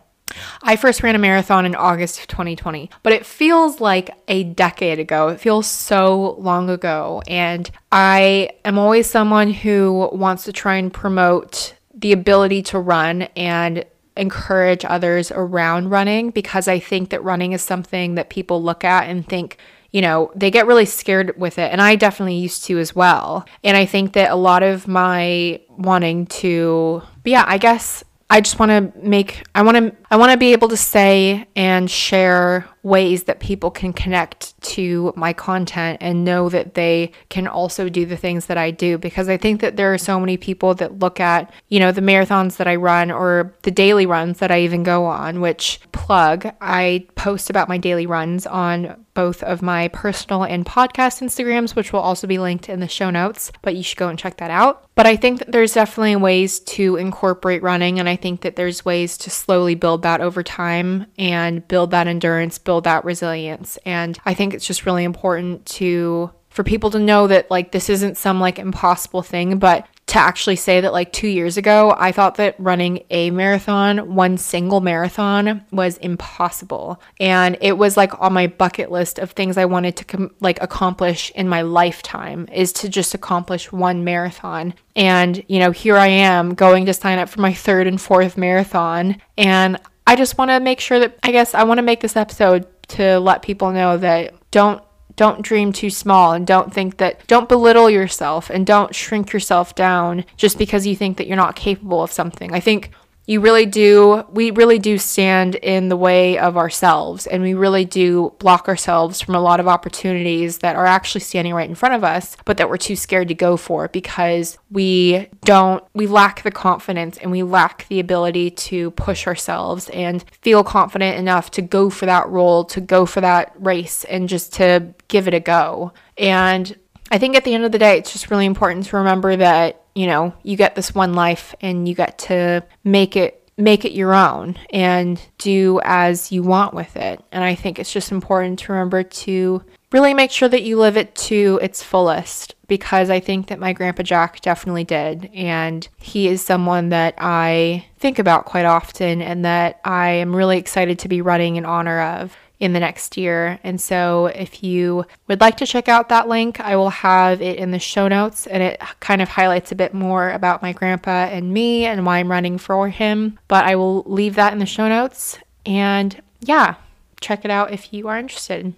I 0.62 0.76
first 0.76 1.02
ran 1.02 1.14
a 1.14 1.18
marathon 1.18 1.66
in 1.66 1.75
August 1.75 2.20
of 2.20 2.26
2020, 2.28 2.90
but 3.02 3.12
it 3.12 3.26
feels 3.26 3.80
like 3.80 4.11
a 4.28 4.44
decade 4.44 4.99
ago. 4.99 5.28
It 5.28 5.40
feels 5.40 5.66
so 5.66 6.37
long 6.38 6.70
ago. 6.70 7.23
And 7.26 7.70
I 7.92 8.50
am 8.64 8.78
always 8.78 9.09
someone 9.09 9.52
who 9.52 10.11
wants 10.12 10.44
to 10.44 10.52
try 10.52 10.76
and 10.76 10.92
promote 10.92 11.75
the 11.94 12.12
ability 12.12 12.62
to 12.62 12.79
run 12.79 13.22
and 13.37 13.85
encourage 14.16 14.85
others 14.85 15.31
around 15.31 15.90
running 15.90 16.31
because 16.31 16.68
I 16.68 16.79
think 16.79 17.11
that 17.11 17.22
running 17.24 17.53
is 17.53 17.62
something 17.62 18.14
that 18.16 18.31
people 18.31 18.62
look 18.62 18.85
at 18.85 19.09
and 19.09 19.26
think, 19.26 19.57
you 19.92 20.03
know, 20.03 20.31
they 20.35 20.50
get 20.50 20.66
really 20.66 20.85
scared 20.85 21.38
with 21.38 21.59
it. 21.59 21.72
And 21.72 21.81
I 21.81 21.96
definitely 21.96 22.37
used 22.37 22.64
to 22.64 22.79
as 22.79 22.94
well. 22.94 23.46
And 23.64 23.76
I 23.76 23.87
think 23.87 24.12
that 24.12 24.31
a 24.31 24.37
lot 24.37 24.62
of 24.62 24.87
my 24.87 25.61
wanting 25.70 26.26
to, 26.26 27.03
yeah, 27.24 27.44
I 27.46 27.59
guess 27.59 28.05
I 28.33 28.40
just 28.40 28.59
want 28.61 28.71
to 28.71 28.93
make 29.05 29.43
I 29.55 29.62
want 29.62 29.77
to 29.77 29.97
I 30.11 30.16
want 30.16 30.31
to 30.31 30.38
be 30.38 30.53
able 30.53 30.69
to 30.69 30.77
say 30.77 31.49
and 31.57 31.90
share 31.90 32.64
ways 32.83 33.25
that 33.25 33.40
people 33.40 33.71
can 33.71 33.93
connect 33.93 34.61
to 34.62 35.12
my 35.16 35.33
content 35.33 35.99
and 36.01 36.25
know 36.25 36.49
that 36.49 36.75
they 36.75 37.12
can 37.29 37.47
also 37.47 37.88
do 37.88 38.07
the 38.07 38.16
things 38.16 38.47
that 38.47 38.57
I 38.57 38.71
do 38.71 38.97
because 38.97 39.29
I 39.29 39.37
think 39.37 39.61
that 39.61 39.77
there 39.77 39.93
are 39.93 39.99
so 39.99 40.19
many 40.19 40.37
people 40.37 40.75
that 40.75 40.99
look 40.99 41.21
at, 41.21 41.53
you 41.69 41.79
know, 41.79 41.93
the 41.93 42.01
marathons 42.01 42.57
that 42.57 42.66
I 42.66 42.77
run 42.77 43.11
or 43.11 43.55
the 43.62 43.71
daily 43.71 44.07
runs 44.07 44.38
that 44.38 44.51
I 44.51 44.61
even 44.62 44.83
go 44.83 45.05
on, 45.05 45.40
which 45.40 45.81
plug, 45.93 46.51
I 46.61 47.07
post 47.16 47.51
about 47.51 47.69
my 47.69 47.79
daily 47.79 48.07
runs 48.07 48.47
on 48.47 49.05
both 49.14 49.43
of 49.43 49.61
my 49.61 49.88
personal 49.88 50.45
and 50.45 50.64
podcast 50.64 51.21
Instagrams, 51.21 51.75
which 51.75 51.93
will 51.93 52.01
also 52.01 52.27
be 52.27 52.38
linked 52.38 52.69
in 52.69 52.81
the 52.81 52.88
show 52.88 53.11
notes, 53.11 53.53
but 53.62 53.75
you 53.75 53.83
should 53.83 53.99
go 53.99 54.09
and 54.09 54.19
check 54.19 54.38
that 54.38 54.51
out. 54.51 54.87
But 54.95 55.07
I 55.07 55.16
think 55.16 55.38
that 55.38 55.53
there's 55.53 55.75
definitely 55.75 56.16
ways 56.16 56.61
to 56.61 56.97
incorporate 56.97 57.62
running, 57.62 57.99
and 57.99 58.09
I 58.09 58.16
think 58.16 58.43
that 58.43 58.57
there's 58.57 58.85
ways 58.85 59.19
to 59.19 59.31
slowly 59.31 59.75
build 59.75 60.03
that 60.03 60.21
over 60.21 60.43
time 60.43 61.07
and 61.19 61.66
build 61.69 61.90
that 61.90 62.07
endurance, 62.07 62.59
build 62.70 62.85
that 62.85 63.04
resilience. 63.04 63.80
And 63.85 64.16
I 64.24 64.33
think 64.33 64.54
it's 64.54 64.64
just 64.64 64.87
really 64.87 65.02
important 65.02 65.66
to 65.80 66.30
for 66.50 66.62
people 66.62 66.90
to 66.90 67.00
know 67.00 67.26
that 67.26 67.50
like 67.50 67.72
this 67.72 67.90
isn't 67.90 68.16
some 68.16 68.38
like 68.38 68.61
impossible 68.61 69.22
thing, 69.22 69.59
but 69.59 69.88
to 70.06 70.18
actually 70.18 70.54
say 70.56 70.80
that 70.80 70.92
like 70.92 71.12
2 71.12 71.26
years 71.26 71.56
ago 71.56 71.94
I 71.96 72.12
thought 72.12 72.37
that 72.37 72.54
running 72.59 73.04
a 73.11 73.33
marathon, 73.33 74.14
one 74.14 74.38
single 74.38 74.80
marathon 74.80 75.64
was 75.72 75.96
impossible. 75.96 77.00
And 77.18 77.59
it 77.61 77.76
was 77.76 77.96
like 77.96 78.20
on 78.20 78.33
my 78.33 78.46
bucket 78.46 78.92
list 78.92 79.18
of 79.18 79.33
things 79.33 79.56
I 79.56 79.64
wanted 79.64 79.96
to 79.96 80.04
com- 80.04 80.35
like 80.38 80.62
accomplish 80.62 81.33
in 81.35 81.48
my 81.48 81.62
lifetime 81.62 82.48
is 82.52 82.72
to 82.74 82.88
just 82.88 83.14
accomplish 83.14 83.72
one 83.72 84.04
marathon. 84.04 84.74
And 84.94 85.42
you 85.48 85.59
know, 85.59 85.72
here 85.72 85.96
I 85.96 86.09
am 86.09 86.54
going 86.54 86.87
to 86.87 86.94
sign 86.94 87.18
up 87.18 87.28
for 87.28 87.40
my 87.40 87.52
third 87.52 87.88
and 87.88 88.00
fourth 88.00 88.37
marathon 88.37 89.20
and 89.37 89.80
I 90.11 90.16
just 90.16 90.37
want 90.37 90.51
to 90.51 90.59
make 90.59 90.81
sure 90.81 90.99
that 90.99 91.16
I 91.23 91.31
guess 91.31 91.55
I 91.55 91.62
want 91.62 91.79
to 91.79 91.83
make 91.83 92.01
this 92.01 92.16
episode 92.16 92.66
to 92.88 93.20
let 93.20 93.42
people 93.42 93.70
know 93.70 93.96
that 93.99 94.35
don't 94.51 94.83
don't 95.14 95.40
dream 95.40 95.73
too 95.73 95.88
small 95.88 96.33
and 96.33 96.44
don't 96.44 96.75
think 96.75 96.96
that 96.96 97.25
don't 97.29 97.49
belittle 97.49 97.88
yourself 97.88 98.51
and 98.51 98.66
don't 98.66 98.92
shrink 98.92 99.33
yourself 99.33 99.77
down 99.77 100.25
just 100.37 100.59
because 100.59 100.85
you 100.85 100.96
think 100.96 101.16
that 101.18 101.29
you're 101.29 101.37
not 101.37 101.55
capable 101.55 102.03
of 102.03 102.11
something. 102.11 102.53
I 102.53 102.59
think 102.59 102.90
you 103.31 103.40
really 103.40 103.66
do 103.66 104.25
we 104.31 104.51
really 104.51 104.79
do 104.79 104.99
stand 104.99 105.55
in 105.55 105.88
the 105.88 105.97
way 105.97 106.37
of 106.38 106.57
ourselves 106.57 107.27
and 107.27 107.43
we 107.43 107.55
really 107.55 107.85
do 107.85 108.35
block 108.38 108.69
ourselves 108.69 109.21
from 109.21 109.35
a 109.35 109.40
lot 109.40 109.61
of 109.61 109.69
opportunities 109.69 110.59
that 110.59 110.75
are 110.75 110.87
actually 110.87 111.21
standing 111.21 111.55
right 111.55 111.69
in 111.69 111.75
front 111.75 111.95
of 111.95 112.03
us 112.03 112.37
but 112.45 112.57
that 112.57 112.69
we're 112.69 112.77
too 112.77 112.97
scared 112.97 113.29
to 113.29 113.35
go 113.35 113.57
for 113.57 113.88
because 113.88 114.59
we 114.71 115.29
don't 115.43 115.85
we 115.95 116.07
lack 116.07 116.43
the 116.43 116.51
confidence 116.51 117.19
and 117.19 117.31
we 117.31 117.43
lack 117.43 117.87
the 117.88 118.01
ability 118.01 118.51
to 118.51 118.90
push 118.93 119.27
ourselves 119.27 119.88
and 119.90 120.25
feel 120.43 120.64
confident 120.64 121.16
enough 121.16 121.51
to 121.51 121.62
go 121.62 121.88
for 121.88 122.07
that 122.07 122.29
role 122.29 122.64
to 122.64 122.81
go 122.81 123.07
for 123.07 123.21
that 123.21 123.53
race 123.59 124.05
and 124.05 124.29
just 124.29 124.53
to 124.55 124.95
give 125.09 125.29
it 125.29 125.35
a 125.35 125.40
go. 125.40 125.93
And 126.16 126.75
I 127.11 127.19
think 127.19 127.37
at 127.37 127.45
the 127.45 127.55
end 127.55 127.64
of 127.64 127.73
the 127.73 127.79
day, 127.79 127.99
it's 127.99 128.12
just 128.12 128.31
really 128.31 128.47
important 128.47 128.87
to 128.87 128.97
remember 128.97 129.37
that, 129.37 129.83
you 129.94 130.07
know, 130.07 130.35
you 130.42 130.57
get 130.57 130.74
this 130.74 130.94
one 130.94 131.14
life 131.14 131.55
and 131.61 131.88
you 131.88 131.94
get 131.94 132.18
to 132.18 132.62
make 132.85 133.16
it 133.16 133.37
make 133.57 133.85
it 133.85 133.92
your 133.92 134.14
own 134.14 134.59
and 134.70 135.20
do 135.38 135.81
as 135.85 136.33
you 136.33 136.42
want 136.42 136.72
with 136.72 136.96
it. 136.96 137.22
And 137.31 137.44
I 137.44 137.55
think 137.55 137.79
it's 137.79 137.92
just 137.92 138.11
important 138.11 138.59
to 138.61 138.72
remember 138.72 139.03
to 139.03 139.62
really 139.92 140.14
make 140.14 140.31
sure 140.31 140.48
that 140.48 140.62
you 140.62 140.79
live 140.79 140.96
it 140.96 141.14
to 141.14 141.59
its 141.62 141.83
fullest 141.83 142.55
because 142.68 143.11
I 143.11 143.20
think 143.20 143.48
that 143.48 143.59
my 143.59 143.72
grandpa 143.72 144.03
Jack 144.03 144.40
definitely 144.40 144.85
did. 144.85 145.29
And 145.35 145.87
he 145.98 146.29
is 146.29 146.42
someone 146.42 146.90
that 146.90 147.14
I 147.18 147.87
think 147.98 148.18
about 148.18 148.44
quite 148.44 148.64
often 148.64 149.20
and 149.20 149.44
that 149.44 149.81
I 149.85 150.11
am 150.11 150.35
really 150.35 150.59
excited 150.59 150.98
to 151.00 151.09
be 151.09 151.20
running 151.20 151.57
in 151.57 151.64
honor 151.64 152.00
of 152.00 152.37
in 152.61 152.75
the 152.75 152.81
next 152.81 153.16
year. 153.16 153.59
And 153.64 153.81
so 153.81 154.27
if 154.27 154.62
you 154.62 155.07
would 155.27 155.40
like 155.40 155.57
to 155.57 155.66
check 155.66 155.88
out 155.88 156.11
that 156.11 156.29
link, 156.29 156.61
I 156.61 156.77
will 156.77 156.90
have 156.90 157.40
it 157.40 157.59
in 157.59 157.70
the 157.70 157.79
show 157.79 158.07
notes 158.07 158.46
and 158.46 158.62
it 158.62 158.81
kind 159.01 159.23
of 159.23 159.31
highlights 159.31 159.73
a 159.73 159.77
bit 159.77 159.94
more 159.94 160.31
about 160.31 160.62
my 160.62 160.73
grandpa 160.73 161.25
and 161.25 161.53
me 161.53 161.87
and 161.87 162.05
why 162.05 162.18
I'm 162.18 162.31
running 162.31 162.59
for 162.59 162.90
him. 162.90 163.38
But 163.49 163.64
I 163.64 163.77
will 163.77 164.03
leave 164.03 164.35
that 164.35 164.53
in 164.53 164.59
the 164.59 164.66
show 164.66 164.88
notes. 164.88 165.38
And 165.64 166.23
yeah, 166.40 166.75
check 167.20 167.44
it 167.44 167.51
out 167.51 167.73
if 167.73 167.92
you 167.92 168.09
are 168.09 168.18
interested. 168.18 168.75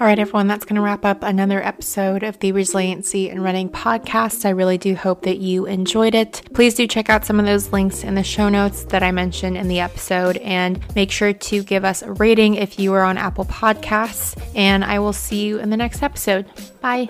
All 0.00 0.08
right, 0.08 0.18
everyone, 0.18 0.48
that's 0.48 0.64
going 0.64 0.74
to 0.74 0.80
wrap 0.80 1.04
up 1.04 1.22
another 1.22 1.62
episode 1.62 2.24
of 2.24 2.36
the 2.40 2.50
Resiliency 2.50 3.30
and 3.30 3.44
Running 3.44 3.68
podcast. 3.68 4.44
I 4.44 4.50
really 4.50 4.76
do 4.76 4.96
hope 4.96 5.22
that 5.22 5.38
you 5.38 5.66
enjoyed 5.66 6.16
it. 6.16 6.42
Please 6.52 6.74
do 6.74 6.88
check 6.88 7.08
out 7.08 7.24
some 7.24 7.38
of 7.38 7.46
those 7.46 7.72
links 7.72 8.02
in 8.02 8.16
the 8.16 8.24
show 8.24 8.48
notes 8.48 8.82
that 8.86 9.04
I 9.04 9.12
mentioned 9.12 9.56
in 9.56 9.68
the 9.68 9.78
episode 9.78 10.38
and 10.38 10.80
make 10.96 11.12
sure 11.12 11.32
to 11.32 11.62
give 11.62 11.84
us 11.84 12.02
a 12.02 12.12
rating 12.14 12.56
if 12.56 12.76
you 12.76 12.92
are 12.92 13.04
on 13.04 13.16
Apple 13.16 13.44
Podcasts. 13.44 14.36
And 14.56 14.84
I 14.84 14.98
will 14.98 15.12
see 15.12 15.44
you 15.44 15.60
in 15.60 15.70
the 15.70 15.76
next 15.76 16.02
episode. 16.02 16.46
Bye. 16.80 17.08